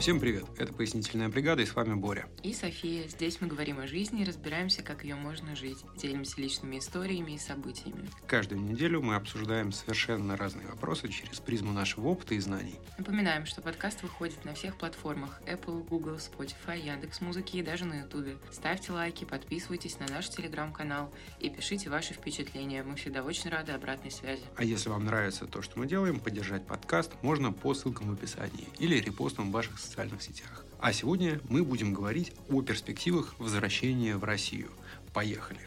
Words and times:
Всем 0.00 0.18
привет! 0.18 0.46
Это 0.56 0.72
«Пояснительная 0.72 1.28
бригада» 1.28 1.60
и 1.60 1.66
с 1.66 1.74
вами 1.74 1.92
Боря. 1.92 2.26
И 2.42 2.54
София. 2.54 3.06
Здесь 3.06 3.42
мы 3.42 3.48
говорим 3.48 3.80
о 3.80 3.86
жизни 3.86 4.22
и 4.22 4.24
разбираемся, 4.24 4.82
как 4.82 5.04
ее 5.04 5.14
можно 5.14 5.54
жить. 5.54 5.76
Делимся 5.98 6.40
личными 6.40 6.78
историями 6.78 7.32
и 7.32 7.38
событиями. 7.38 8.08
Каждую 8.26 8.62
неделю 8.62 9.02
мы 9.02 9.14
обсуждаем 9.14 9.72
совершенно 9.72 10.38
разные 10.38 10.66
вопросы 10.68 11.08
через 11.08 11.38
призму 11.40 11.74
нашего 11.74 12.08
опыта 12.08 12.34
и 12.34 12.38
знаний. 12.38 12.76
Напоминаем, 12.96 13.44
что 13.44 13.60
подкаст 13.60 14.02
выходит 14.02 14.42
на 14.46 14.54
всех 14.54 14.78
платформах 14.78 15.38
Apple, 15.46 15.86
Google, 15.86 16.16
Spotify, 16.16 16.80
Яндекс 16.82 17.20
Музыки 17.20 17.58
и 17.58 17.62
даже 17.62 17.84
на 17.84 18.00
YouTube. 18.00 18.40
Ставьте 18.50 18.92
лайки, 18.92 19.26
подписывайтесь 19.26 19.98
на 19.98 20.06
наш 20.08 20.30
телеграм-канал 20.30 21.12
и 21.40 21.50
пишите 21.50 21.90
ваши 21.90 22.14
впечатления. 22.14 22.82
Мы 22.82 22.96
всегда 22.96 23.22
очень 23.22 23.50
рады 23.50 23.72
обратной 23.72 24.10
связи. 24.10 24.44
А 24.56 24.64
если 24.64 24.88
вам 24.88 25.04
нравится 25.04 25.44
то, 25.44 25.60
что 25.60 25.78
мы 25.78 25.86
делаем, 25.86 26.20
поддержать 26.20 26.66
подкаст 26.66 27.12
можно 27.20 27.52
по 27.52 27.74
ссылкам 27.74 28.08
в 28.08 28.12
описании 28.14 28.66
или 28.78 28.96
репостам 28.96 29.52
ваших 29.52 29.78
социальных 29.90 30.22
сетях. 30.22 30.64
А 30.78 30.92
сегодня 30.92 31.40
мы 31.48 31.64
будем 31.64 31.92
говорить 31.92 32.32
о 32.48 32.62
перспективах 32.62 33.34
возвращения 33.40 34.16
в 34.16 34.22
Россию. 34.22 34.70
Поехали! 35.12 35.58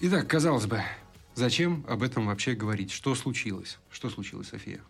Итак, 0.00 0.26
казалось 0.28 0.66
бы, 0.66 0.82
зачем 1.34 1.84
об 1.88 2.02
этом 2.02 2.26
вообще 2.26 2.54
говорить? 2.54 2.90
Что 2.90 3.14
случилось? 3.14 3.78
Что 3.90 4.10
случилось, 4.10 4.48
София? 4.48 4.80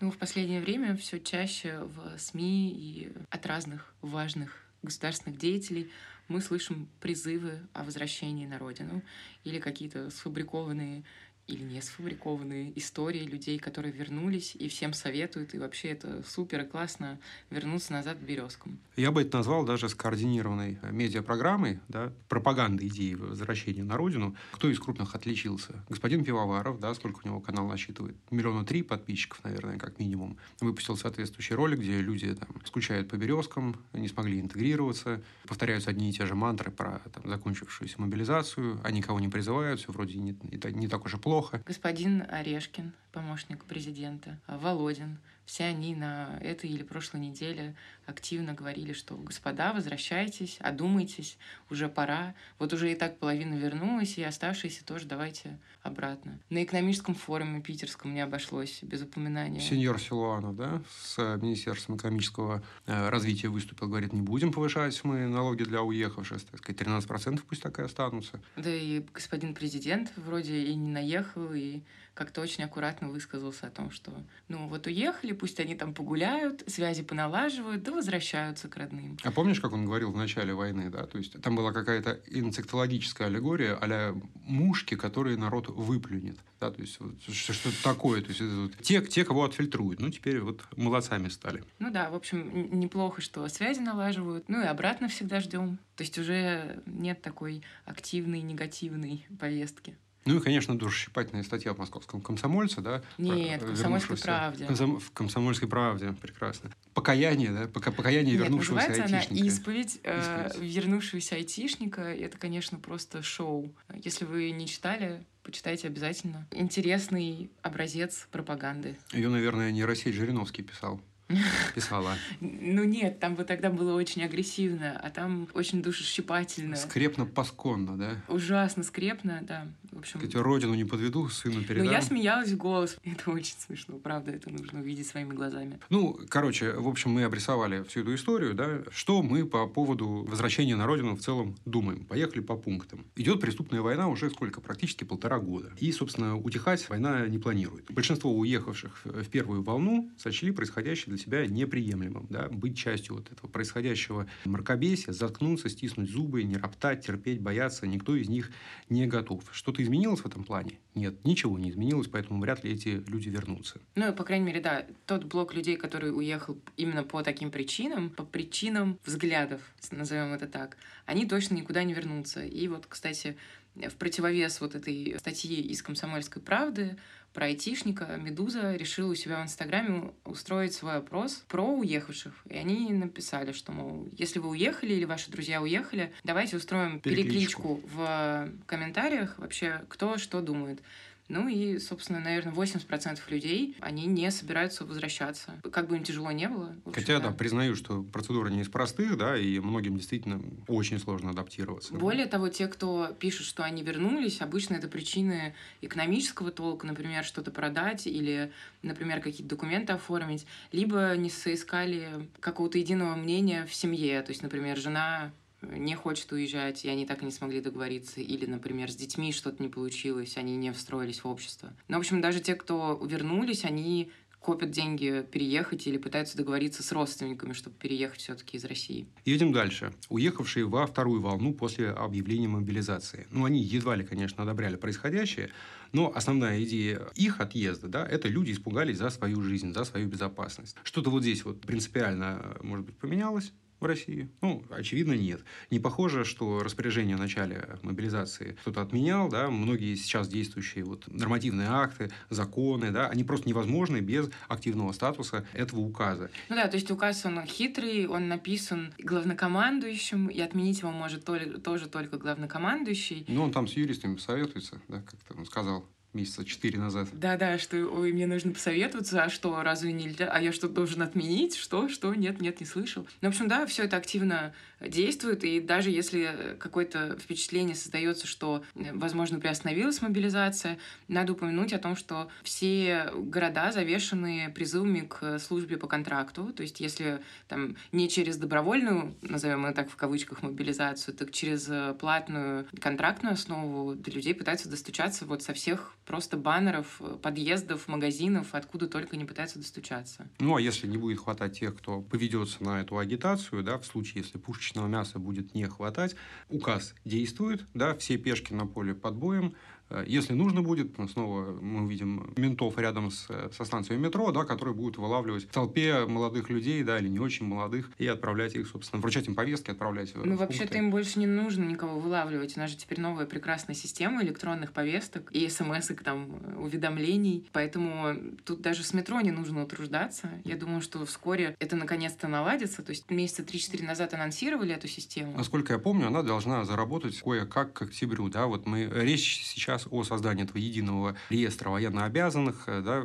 Ну, 0.00 0.10
в 0.10 0.18
последнее 0.18 0.60
время 0.60 0.94
все 0.96 1.18
чаще 1.18 1.80
в 1.80 2.18
СМИ 2.18 2.70
и 2.70 3.12
от 3.30 3.46
разных 3.46 3.94
важных 4.02 4.66
государственных 4.82 5.38
деятелей 5.38 5.90
мы 6.28 6.40
слышим 6.40 6.88
призывы 7.00 7.60
о 7.72 7.84
возвращении 7.84 8.46
на 8.46 8.58
родину 8.58 9.02
или 9.44 9.58
какие-то 9.58 10.10
сфабрикованные 10.10 11.04
или 11.46 11.62
не 11.62 11.80
сфабрикованные 11.80 12.72
истории 12.76 13.22
людей, 13.22 13.58
которые 13.58 13.92
вернулись 13.92 14.56
и 14.58 14.68
всем 14.68 14.92
советуют, 14.92 15.54
и 15.54 15.58
вообще 15.58 15.88
это 15.88 16.22
супер 16.26 16.62
и 16.62 16.64
классно 16.64 17.18
вернуться 17.50 17.92
назад 17.92 18.18
к 18.18 18.22
березкам. 18.22 18.78
Я 18.96 19.12
бы 19.12 19.22
это 19.22 19.38
назвал 19.38 19.64
даже 19.64 19.88
скоординированной 19.88 20.78
медиапрограммой, 20.90 21.78
да, 21.88 22.12
пропагандой 22.28 22.88
идеи 22.88 23.14
возвращения 23.14 23.84
на 23.84 23.96
родину. 23.96 24.34
Кто 24.52 24.68
из 24.68 24.80
крупных 24.80 25.14
отличился? 25.14 25.84
Господин 25.88 26.24
Пивоваров, 26.24 26.80
да, 26.80 26.94
сколько 26.94 27.20
у 27.22 27.28
него 27.28 27.40
канал 27.40 27.68
насчитывает? 27.68 28.16
Миллиона 28.30 28.64
три 28.64 28.82
подписчиков, 28.82 29.42
наверное, 29.44 29.78
как 29.78 29.98
минимум. 29.98 30.36
Выпустил 30.60 30.96
соответствующий 30.96 31.54
ролик, 31.54 31.78
где 31.78 32.00
люди 32.00 32.34
там 32.34 32.48
скучают 32.64 33.08
по 33.08 33.16
березкам, 33.16 33.76
не 33.92 34.08
смогли 34.08 34.40
интегрироваться, 34.40 35.22
повторяются 35.46 35.90
одни 35.90 36.10
и 36.10 36.12
те 36.12 36.26
же 36.26 36.34
мантры 36.34 36.72
про 36.72 37.00
там, 37.14 37.28
закончившуюся 37.28 38.00
мобилизацию, 38.00 38.80
они 38.82 38.98
никого 38.98 39.20
не 39.20 39.28
призывают, 39.28 39.80
все 39.80 39.92
вроде 39.92 40.18
не, 40.18 40.36
не 40.50 40.88
так 40.88 41.04
уж 41.04 41.14
и 41.14 41.18
плохо 41.18 41.35
плохо. 41.36 41.60
Господин 41.66 42.24
Орешкин, 42.30 42.92
помощник 43.12 43.64
президента, 43.64 44.38
Володин, 44.48 45.18
все 45.46 45.64
они 45.64 45.94
на 45.94 46.38
этой 46.42 46.68
или 46.68 46.82
прошлой 46.82 47.20
неделе 47.20 47.74
активно 48.04 48.52
говорили, 48.52 48.92
что 48.92 49.16
господа, 49.16 49.72
возвращайтесь, 49.72 50.58
одумайтесь, 50.60 51.38
уже 51.70 51.88
пора. 51.88 52.34
Вот 52.58 52.72
уже 52.72 52.92
и 52.92 52.94
так 52.94 53.18
половина 53.18 53.54
вернулась, 53.54 54.18
и 54.18 54.22
оставшиеся 54.22 54.84
тоже 54.84 55.06
давайте 55.06 55.58
обратно. 55.82 56.38
На 56.50 56.62
экономическом 56.62 57.14
форуме 57.14 57.60
питерском 57.60 58.12
не 58.12 58.20
обошлось 58.20 58.82
без 58.82 59.02
упоминания. 59.02 59.60
Сеньор 59.60 60.00
Силуанов, 60.00 60.56
да, 60.56 60.82
с 60.98 61.18
Министерством 61.40 61.96
экономического 61.96 62.62
э, 62.86 63.08
развития 63.08 63.48
выступил, 63.48 63.88
говорит, 63.88 64.12
не 64.12 64.22
будем 64.22 64.52
повышать 64.52 65.02
мы 65.04 65.26
налоги 65.28 65.62
для 65.62 65.82
уехавших, 65.82 66.42
так 66.42 66.60
сказать, 66.60 66.80
13% 66.80 67.40
пусть 67.48 67.62
так 67.62 67.78
и 67.78 67.82
останутся. 67.82 68.40
Да 68.56 68.72
и 68.74 69.04
господин 69.14 69.54
президент 69.54 70.12
вроде 70.16 70.64
и 70.64 70.74
не 70.74 70.90
наехал, 70.90 71.52
и 71.52 71.80
как-то 72.16 72.40
очень 72.40 72.64
аккуратно 72.64 73.10
высказался 73.10 73.66
о 73.66 73.70
том, 73.70 73.90
что 73.90 74.10
ну 74.48 74.68
вот 74.68 74.86
уехали, 74.86 75.32
пусть 75.32 75.60
они 75.60 75.74
там 75.74 75.92
погуляют, 75.92 76.64
связи 76.66 77.02
поналаживают, 77.02 77.82
да 77.82 77.92
возвращаются 77.92 78.68
к 78.68 78.76
родным. 78.76 79.18
А 79.22 79.30
помнишь, 79.30 79.60
как 79.60 79.72
он 79.72 79.84
говорил 79.84 80.10
в 80.12 80.16
начале 80.16 80.54
войны, 80.54 80.88
да? 80.88 81.06
То 81.06 81.18
есть 81.18 81.40
там 81.42 81.54
была 81.54 81.72
какая-то 81.72 82.18
инсектологическая 82.28 83.26
аллегория 83.28 83.78
а 83.78 84.18
мушки, 84.44 84.96
которые 84.96 85.36
народ 85.36 85.68
выплюнет. 85.68 86.38
Да, 86.58 86.70
то 86.70 86.80
есть 86.80 86.98
вот, 87.00 87.20
что-то 87.20 87.82
такое. 87.82 88.22
То 88.22 88.28
есть 88.28 88.40
это 88.40 88.54
вот, 88.54 88.76
те, 88.78 89.02
те, 89.02 89.24
кого 89.24 89.44
отфильтруют. 89.44 90.00
Ну, 90.00 90.08
теперь 90.08 90.40
вот 90.40 90.62
молодцами 90.74 91.28
стали. 91.28 91.62
Ну 91.78 91.90
да, 91.90 92.08
в 92.08 92.14
общем, 92.14 92.80
неплохо, 92.80 93.20
что 93.20 93.46
связи 93.48 93.80
налаживают. 93.80 94.48
Ну 94.48 94.62
и 94.62 94.66
обратно 94.66 95.08
всегда 95.08 95.40
ждем. 95.40 95.78
То 95.96 96.02
есть 96.02 96.18
уже 96.18 96.82
нет 96.86 97.20
такой 97.20 97.62
активной 97.84 98.40
негативной 98.40 99.26
повестки. 99.38 99.96
Ну 100.26 100.36
и, 100.36 100.40
конечно, 100.40 100.76
душесчипательная 100.76 101.44
статья 101.44 101.72
в 101.72 101.78
московском 101.78 102.20
комсомольце, 102.20 102.80
да? 102.80 103.02
Нет, 103.16 103.62
в 103.62 103.66
комсомольской 103.66 104.16
правде. 104.18 104.66
В 104.66 105.12
комсомольской 105.12 105.68
правде, 105.68 106.14
прекрасно. 106.20 106.70
Покаяние, 106.94 107.50
да? 107.50 107.68
Пока 107.68 107.92
покаяние 107.92 108.34
Нет, 108.34 108.44
вернувшегося 108.44 108.88
называется 108.88 109.16
айтишника. 109.16 109.40
она 109.40 109.48
«Исповедь, 109.48 110.00
э, 110.02 110.50
вернувшегося 110.60 111.34
айтишника». 111.36 112.02
Это, 112.02 112.38
конечно, 112.38 112.78
просто 112.78 113.22
шоу. 113.22 113.72
Если 113.94 114.24
вы 114.24 114.50
не 114.50 114.66
читали, 114.66 115.24
почитайте 115.44 115.86
обязательно. 115.86 116.46
Интересный 116.50 117.50
образец 117.62 118.26
пропаганды. 118.32 118.96
Ее, 119.12 119.28
наверное, 119.28 119.70
не 119.70 119.84
Россия 119.84 120.12
Жириновский 120.12 120.62
писал 120.62 121.00
писала. 121.74 122.14
Ну 122.40 122.84
нет, 122.84 123.18
там 123.18 123.34
бы 123.34 123.44
тогда 123.44 123.70
было 123.70 123.94
очень 123.94 124.22
агрессивно, 124.22 124.98
а 125.02 125.10
там 125.10 125.48
очень 125.54 125.82
душесчипательно. 125.82 126.76
Скрепно-пасконно, 126.76 127.96
да? 127.96 128.22
Ужасно 128.28 128.82
скрепно, 128.82 129.40
да. 129.42 129.66
В 129.90 129.98
общем... 129.98 130.20
Хотя 130.20 130.42
родину 130.42 130.74
не 130.74 130.84
подведу, 130.84 131.28
сыну 131.28 131.62
передам. 131.62 131.86
Ну 131.86 131.92
я 131.92 132.02
смеялась 132.02 132.50
в 132.50 132.56
голос. 132.56 132.96
Это 133.04 133.30
очень 133.30 133.54
смешно, 133.58 133.98
правда, 133.98 134.32
это 134.32 134.50
нужно 134.50 134.80
увидеть 134.80 135.06
своими 135.06 135.32
глазами. 135.32 135.78
Ну, 135.90 136.18
короче, 136.28 136.72
в 136.72 136.88
общем, 136.88 137.10
мы 137.10 137.24
обрисовали 137.24 137.82
всю 137.84 138.00
эту 138.00 138.14
историю, 138.14 138.54
да. 138.54 138.82
Что 138.90 139.22
мы 139.22 139.46
по 139.46 139.66
поводу 139.66 140.24
возвращения 140.28 140.76
на 140.76 140.86
родину 140.86 141.16
в 141.16 141.20
целом 141.20 141.56
думаем? 141.64 142.04
Поехали 142.04 142.40
по 142.40 142.56
пунктам. 142.56 143.04
Идет 143.16 143.40
преступная 143.40 143.80
война 143.80 144.08
уже 144.08 144.30
сколько? 144.30 144.60
Практически 144.60 145.04
полтора 145.04 145.38
года. 145.38 145.72
И, 145.78 145.90
собственно, 145.92 146.36
утихать 146.36 146.88
война 146.88 147.26
не 147.26 147.38
планирует. 147.38 147.90
Большинство 147.90 148.32
уехавших 148.32 149.00
в 149.04 149.28
первую 149.28 149.62
волну 149.62 150.10
сочли 150.18 150.50
происходящее 150.52 151.15
для 151.16 151.24
себя 151.24 151.46
неприемлемым. 151.46 152.26
Да? 152.30 152.48
Быть 152.48 152.76
частью 152.76 153.16
вот 153.16 153.32
этого 153.32 153.50
происходящего 153.50 154.26
мракобесия, 154.44 155.12
заткнуться, 155.12 155.68
стиснуть 155.68 156.10
зубы, 156.10 156.42
не 156.44 156.56
роптать, 156.56 157.04
терпеть, 157.04 157.40
бояться. 157.40 157.86
Никто 157.86 158.14
из 158.14 158.28
них 158.28 158.50
не 158.88 159.06
готов. 159.06 159.44
Что-то 159.52 159.82
изменилось 159.82 160.20
в 160.20 160.26
этом 160.26 160.44
плане? 160.44 160.78
Нет, 160.94 161.24
ничего 161.24 161.58
не 161.58 161.70
изменилось, 161.70 162.08
поэтому 162.08 162.40
вряд 162.40 162.64
ли 162.64 162.72
эти 162.72 163.02
люди 163.06 163.28
вернутся. 163.28 163.80
Ну, 163.94 164.12
по 164.12 164.24
крайней 164.24 164.46
мере, 164.46 164.60
да, 164.60 164.86
тот 165.06 165.24
блок 165.24 165.54
людей, 165.54 165.76
который 165.76 166.16
уехал 166.16 166.58
именно 166.76 167.02
по 167.02 167.22
таким 167.22 167.50
причинам, 167.50 168.10
по 168.10 168.24
причинам 168.24 168.98
взглядов, 169.04 169.60
назовем 169.90 170.32
это 170.32 170.46
так, 170.46 170.76
они 171.04 171.26
точно 171.26 171.54
никуда 171.54 171.84
не 171.84 171.94
вернутся. 171.94 172.44
И 172.44 172.68
вот, 172.68 172.86
кстати, 172.86 173.36
в 173.76 173.94
противовес 173.96 174.60
вот 174.60 174.74
этой 174.74 175.16
статьи 175.18 175.60
из 175.60 175.82
«Комсомольской 175.82 176.42
правды» 176.42 176.96
про 177.36 177.46
айтишника, 177.46 178.16
Медуза 178.16 178.74
решила 178.76 179.12
у 179.12 179.14
себя 179.14 179.40
в 179.40 179.44
Инстаграме 179.44 180.10
устроить 180.24 180.72
свой 180.72 180.96
опрос 180.96 181.44
про 181.48 181.66
уехавших. 181.66 182.32
И 182.48 182.56
они 182.56 182.90
написали, 182.94 183.52
что, 183.52 183.72
мол, 183.72 184.08
если 184.12 184.38
вы 184.38 184.48
уехали 184.48 184.94
или 184.94 185.04
ваши 185.04 185.30
друзья 185.30 185.60
уехали, 185.60 186.14
давайте 186.24 186.56
устроим 186.56 186.98
перекличку, 186.98 187.76
перекличку 187.76 187.80
в 187.92 188.48
комментариях 188.64 189.38
вообще, 189.38 189.82
кто 189.90 190.16
что 190.16 190.40
думает. 190.40 190.80
Ну 191.28 191.48
и, 191.48 191.78
собственно, 191.78 192.20
наверное, 192.20 192.52
80% 192.52 193.18
людей, 193.28 193.76
они 193.80 194.06
не 194.06 194.30
собираются 194.30 194.84
возвращаться. 194.84 195.60
Как 195.72 195.88
бы 195.88 195.96
им 195.96 196.04
тяжело 196.04 196.30
не 196.30 196.48
было. 196.48 196.76
Общем, 196.84 196.92
Хотя, 196.92 197.18
да. 197.18 197.28
да, 197.28 197.34
признаю, 197.34 197.74
что 197.74 198.02
процедура 198.02 198.48
не 198.48 198.60
из 198.60 198.68
простых, 198.68 199.16
да, 199.16 199.36
и 199.36 199.58
многим 199.58 199.96
действительно 199.96 200.40
очень 200.68 200.98
сложно 200.98 201.30
адаптироваться. 201.30 201.94
Более 201.94 202.26
того, 202.26 202.48
те, 202.48 202.68
кто 202.68 203.08
пишет, 203.18 203.46
что 203.46 203.64
они 203.64 203.82
вернулись, 203.82 204.40
обычно 204.40 204.74
это 204.74 204.88
причины 204.88 205.54
экономического 205.80 206.50
толка, 206.50 206.86
например, 206.86 207.24
что-то 207.24 207.50
продать 207.50 208.06
или, 208.06 208.52
например, 208.82 209.20
какие-то 209.20 209.48
документы 209.48 209.92
оформить, 209.94 210.46
либо 210.70 211.14
не 211.16 211.30
соискали 211.30 212.28
какого-то 212.40 212.78
единого 212.78 213.16
мнения 213.16 213.66
в 213.66 213.74
семье. 213.74 214.22
То 214.22 214.30
есть, 214.30 214.42
например, 214.42 214.76
жена 214.76 215.32
не 215.72 215.94
хочет 215.94 216.30
уезжать, 216.32 216.84
и 216.84 216.88
они 216.88 217.06
так 217.06 217.22
и 217.22 217.24
не 217.24 217.30
смогли 217.30 217.60
договориться, 217.60 218.20
или, 218.20 218.46
например, 218.46 218.90
с 218.90 218.96
детьми 218.96 219.32
что-то 219.32 219.62
не 219.62 219.68
получилось, 219.68 220.36
они 220.36 220.56
не 220.56 220.72
встроились 220.72 221.24
в 221.24 221.28
общество. 221.28 221.72
Но, 221.88 221.96
в 221.96 222.00
общем, 222.00 222.20
даже 222.20 222.40
те, 222.40 222.54
кто 222.54 223.00
вернулись, 223.04 223.64
они 223.64 224.10
копят 224.46 224.70
деньги 224.70 225.26
переехать 225.32 225.88
или 225.88 225.98
пытаются 225.98 226.36
договориться 226.36 226.84
с 226.84 226.92
родственниками, 226.92 227.52
чтобы 227.52 227.74
переехать 227.76 228.20
все-таки 228.20 228.56
из 228.56 228.64
России. 228.64 229.08
Едем 229.24 229.52
дальше. 229.52 229.92
Уехавшие 230.08 230.66
во 230.66 230.86
вторую 230.86 231.20
волну 231.20 231.52
после 231.52 231.90
объявления 231.90 232.46
мобилизации. 232.46 233.26
Ну, 233.30 233.44
они 233.44 233.60
едва 233.60 233.96
ли, 233.96 234.04
конечно, 234.04 234.44
одобряли 234.44 234.76
происходящее, 234.76 235.50
но 235.90 236.12
основная 236.14 236.62
идея 236.62 237.08
их 237.16 237.40
отъезда, 237.40 237.88
да, 237.88 238.06
это 238.06 238.28
люди 238.28 238.52
испугались 238.52 238.98
за 238.98 239.10
свою 239.10 239.42
жизнь, 239.42 239.72
за 239.72 239.84
свою 239.84 240.06
безопасность. 240.06 240.76
Что-то 240.84 241.10
вот 241.10 241.22
здесь 241.22 241.44
вот 241.44 241.60
принципиально, 241.62 242.56
может 242.62 242.86
быть, 242.86 242.96
поменялось, 242.96 243.52
в 243.80 243.84
России? 243.84 244.30
Ну, 244.40 244.62
очевидно, 244.70 245.12
нет. 245.12 245.42
Не 245.70 245.78
похоже, 245.78 246.24
что 246.24 246.62
распоряжение 246.62 247.16
о 247.16 247.18
начале 247.18 247.78
мобилизации 247.82 248.56
кто-то 248.62 248.82
отменял, 248.82 249.28
да, 249.28 249.50
многие 249.50 249.94
сейчас 249.94 250.28
действующие 250.28 250.84
вот 250.84 251.04
нормативные 251.08 251.68
акты, 251.68 252.10
законы, 252.30 252.90
да, 252.90 253.08
они 253.08 253.24
просто 253.24 253.48
невозможны 253.48 254.00
без 254.00 254.30
активного 254.48 254.92
статуса 254.92 255.46
этого 255.52 255.80
указа. 255.80 256.30
Ну 256.48 256.56
да, 256.56 256.68
то 256.68 256.76
есть 256.76 256.90
указ, 256.90 257.24
он 257.26 257.44
хитрый, 257.46 258.06
он 258.06 258.28
написан 258.28 258.94
главнокомандующим, 258.98 260.28
и 260.28 260.40
отменить 260.40 260.80
его 260.80 260.90
может 260.90 261.24
тоже 261.24 261.88
только 261.88 262.18
главнокомандующий. 262.18 263.24
Ну, 263.28 263.42
он 263.42 263.52
там 263.52 263.66
с 263.66 263.72
юристами 263.72 264.16
советуется, 264.16 264.80
да, 264.88 265.02
как-то 265.02 265.34
он 265.36 265.46
сказал 265.46 265.86
месяца 266.16 266.44
четыре 266.44 266.78
назад. 266.78 267.08
Да-да, 267.12 267.58
что 267.58 267.76
ой, 267.86 268.12
мне 268.12 268.26
нужно 268.26 268.52
посоветоваться, 268.52 269.22
а 269.22 269.30
что, 269.30 269.62
разве 269.62 269.92
нельзя? 269.92 270.28
А 270.30 270.40
я 270.40 270.52
что, 270.52 270.68
должен 270.68 271.02
отменить? 271.02 271.56
Что? 271.56 271.88
Что? 271.88 272.14
Нет, 272.14 272.40
нет, 272.40 272.60
не 272.60 272.66
слышал. 272.66 273.06
Ну, 273.20 273.28
в 273.28 273.32
общем, 273.32 273.48
да, 273.48 273.66
все 273.66 273.84
это 273.84 273.96
активно 273.96 274.54
действует, 274.80 275.42
и 275.44 275.60
даже 275.60 275.90
если 275.90 276.56
какое-то 276.58 277.16
впечатление 277.18 277.74
создается, 277.74 278.26
что, 278.26 278.62
возможно, 278.74 279.40
приостановилась 279.40 280.02
мобилизация, 280.02 280.78
надо 281.08 281.32
упомянуть 281.32 281.72
о 281.72 281.78
том, 281.78 281.96
что 281.96 282.28
все 282.42 283.10
города 283.14 283.72
завешены 283.72 284.52
призывами 284.54 285.00
к 285.00 285.38
службе 285.38 285.78
по 285.78 285.86
контракту, 285.86 286.52
то 286.52 286.62
есть 286.62 286.80
если 286.80 287.20
там 287.48 287.76
не 287.92 288.08
через 288.10 288.36
добровольную, 288.36 289.14
назовем 289.22 289.64
это 289.64 289.76
так 289.76 289.90
в 289.90 289.96
кавычках, 289.96 290.42
мобилизацию, 290.42 291.14
так 291.14 291.30
через 291.30 291.70
платную 291.98 292.66
контрактную 292.80 293.34
основу 293.34 293.94
до 293.94 294.10
людей 294.10 294.34
пытаются 294.34 294.68
достучаться 294.68 295.26
вот 295.26 295.42
со 295.42 295.52
всех 295.54 295.94
просто 296.06 296.36
баннеров, 296.36 297.00
подъездов, 297.22 297.88
магазинов, 297.88 298.48
откуда 298.52 298.86
только 298.86 299.16
не 299.16 299.24
пытаются 299.24 299.58
достучаться. 299.58 300.28
Ну, 300.38 300.56
а 300.56 300.60
если 300.60 300.86
не 300.86 300.96
будет 300.96 301.18
хватать 301.18 301.58
тех, 301.58 301.76
кто 301.76 302.00
поведется 302.00 302.62
на 302.62 302.80
эту 302.80 302.96
агитацию, 302.98 303.62
да, 303.62 303.78
в 303.78 303.84
случае, 303.84 304.22
если 304.22 304.38
пушечного 304.38 304.86
мяса 304.86 305.18
будет 305.18 305.54
не 305.54 305.66
хватать, 305.66 306.14
указ 306.48 306.94
действует, 307.04 307.66
да, 307.74 307.94
все 307.96 308.16
пешки 308.16 308.52
на 308.52 308.66
поле 308.66 308.94
под 308.94 309.16
боем, 309.16 309.54
Э, 309.56 309.75
если 310.06 310.32
нужно 310.32 310.62
будет, 310.62 310.94
снова 311.12 311.52
мы 311.60 311.84
увидим 311.84 312.32
ментов 312.36 312.78
рядом 312.78 313.10
с, 313.10 313.28
со 313.52 313.64
станцией 313.64 314.00
метро, 314.00 314.32
да, 314.32 314.44
которые 314.44 314.74
будут 314.74 314.98
вылавливать 314.98 315.44
в 315.44 315.48
толпе 315.48 316.06
молодых 316.06 316.50
людей, 316.50 316.82
да, 316.82 316.98
или 316.98 317.08
не 317.08 317.20
очень 317.20 317.46
молодых, 317.46 317.90
и 317.98 318.06
отправлять 318.06 318.54
их, 318.54 318.66
собственно, 318.66 319.00
вручать 319.00 319.26
им 319.28 319.34
повестки, 319.34 319.70
отправлять 319.70 320.12
Ну, 320.14 320.36
вообще-то 320.36 320.78
им 320.78 320.90
больше 320.90 321.18
не 321.18 321.26
нужно 321.26 321.64
никого 321.64 321.98
вылавливать. 322.00 322.56
У 322.56 322.60
нас 322.60 322.70
же 322.70 322.76
теперь 322.76 323.00
новая 323.00 323.26
прекрасная 323.26 323.74
система 323.74 324.22
электронных 324.22 324.72
повесток 324.72 325.30
и 325.32 325.48
смс 325.48 325.90
там, 326.02 326.30
уведомлений. 326.58 327.48
Поэтому 327.52 328.16
тут 328.44 328.60
даже 328.60 328.82
с 328.82 328.92
метро 328.92 329.20
не 329.20 329.30
нужно 329.30 329.62
утруждаться. 329.62 330.30
Я 330.44 330.56
думаю, 330.56 330.80
что 330.80 331.04
вскоре 331.06 331.56
это 331.58 331.76
наконец-то 331.76 332.28
наладится. 332.28 332.82
То 332.82 332.90
есть 332.90 333.10
месяца 333.10 333.42
3-4 333.42 333.84
назад 333.84 334.14
анонсировали 334.14 334.74
эту 334.74 334.88
систему. 334.88 335.34
Насколько 335.36 335.74
я 335.74 335.78
помню, 335.78 336.08
она 336.08 336.22
должна 336.22 336.64
заработать 336.64 337.20
кое-как 337.20 337.72
к 337.72 337.82
октябрю. 337.82 338.28
Да? 338.28 338.46
Вот 338.46 338.66
мы, 338.66 338.90
речь 338.92 339.44
сейчас 339.44 339.75
сейчас 339.76 339.88
о 339.90 340.04
создании 340.04 340.44
этого 340.44 340.58
единого 340.58 341.16
реестра 341.30 341.70
военнообязанных, 341.70 342.64
э, 342.66 342.82
да, 342.82 343.04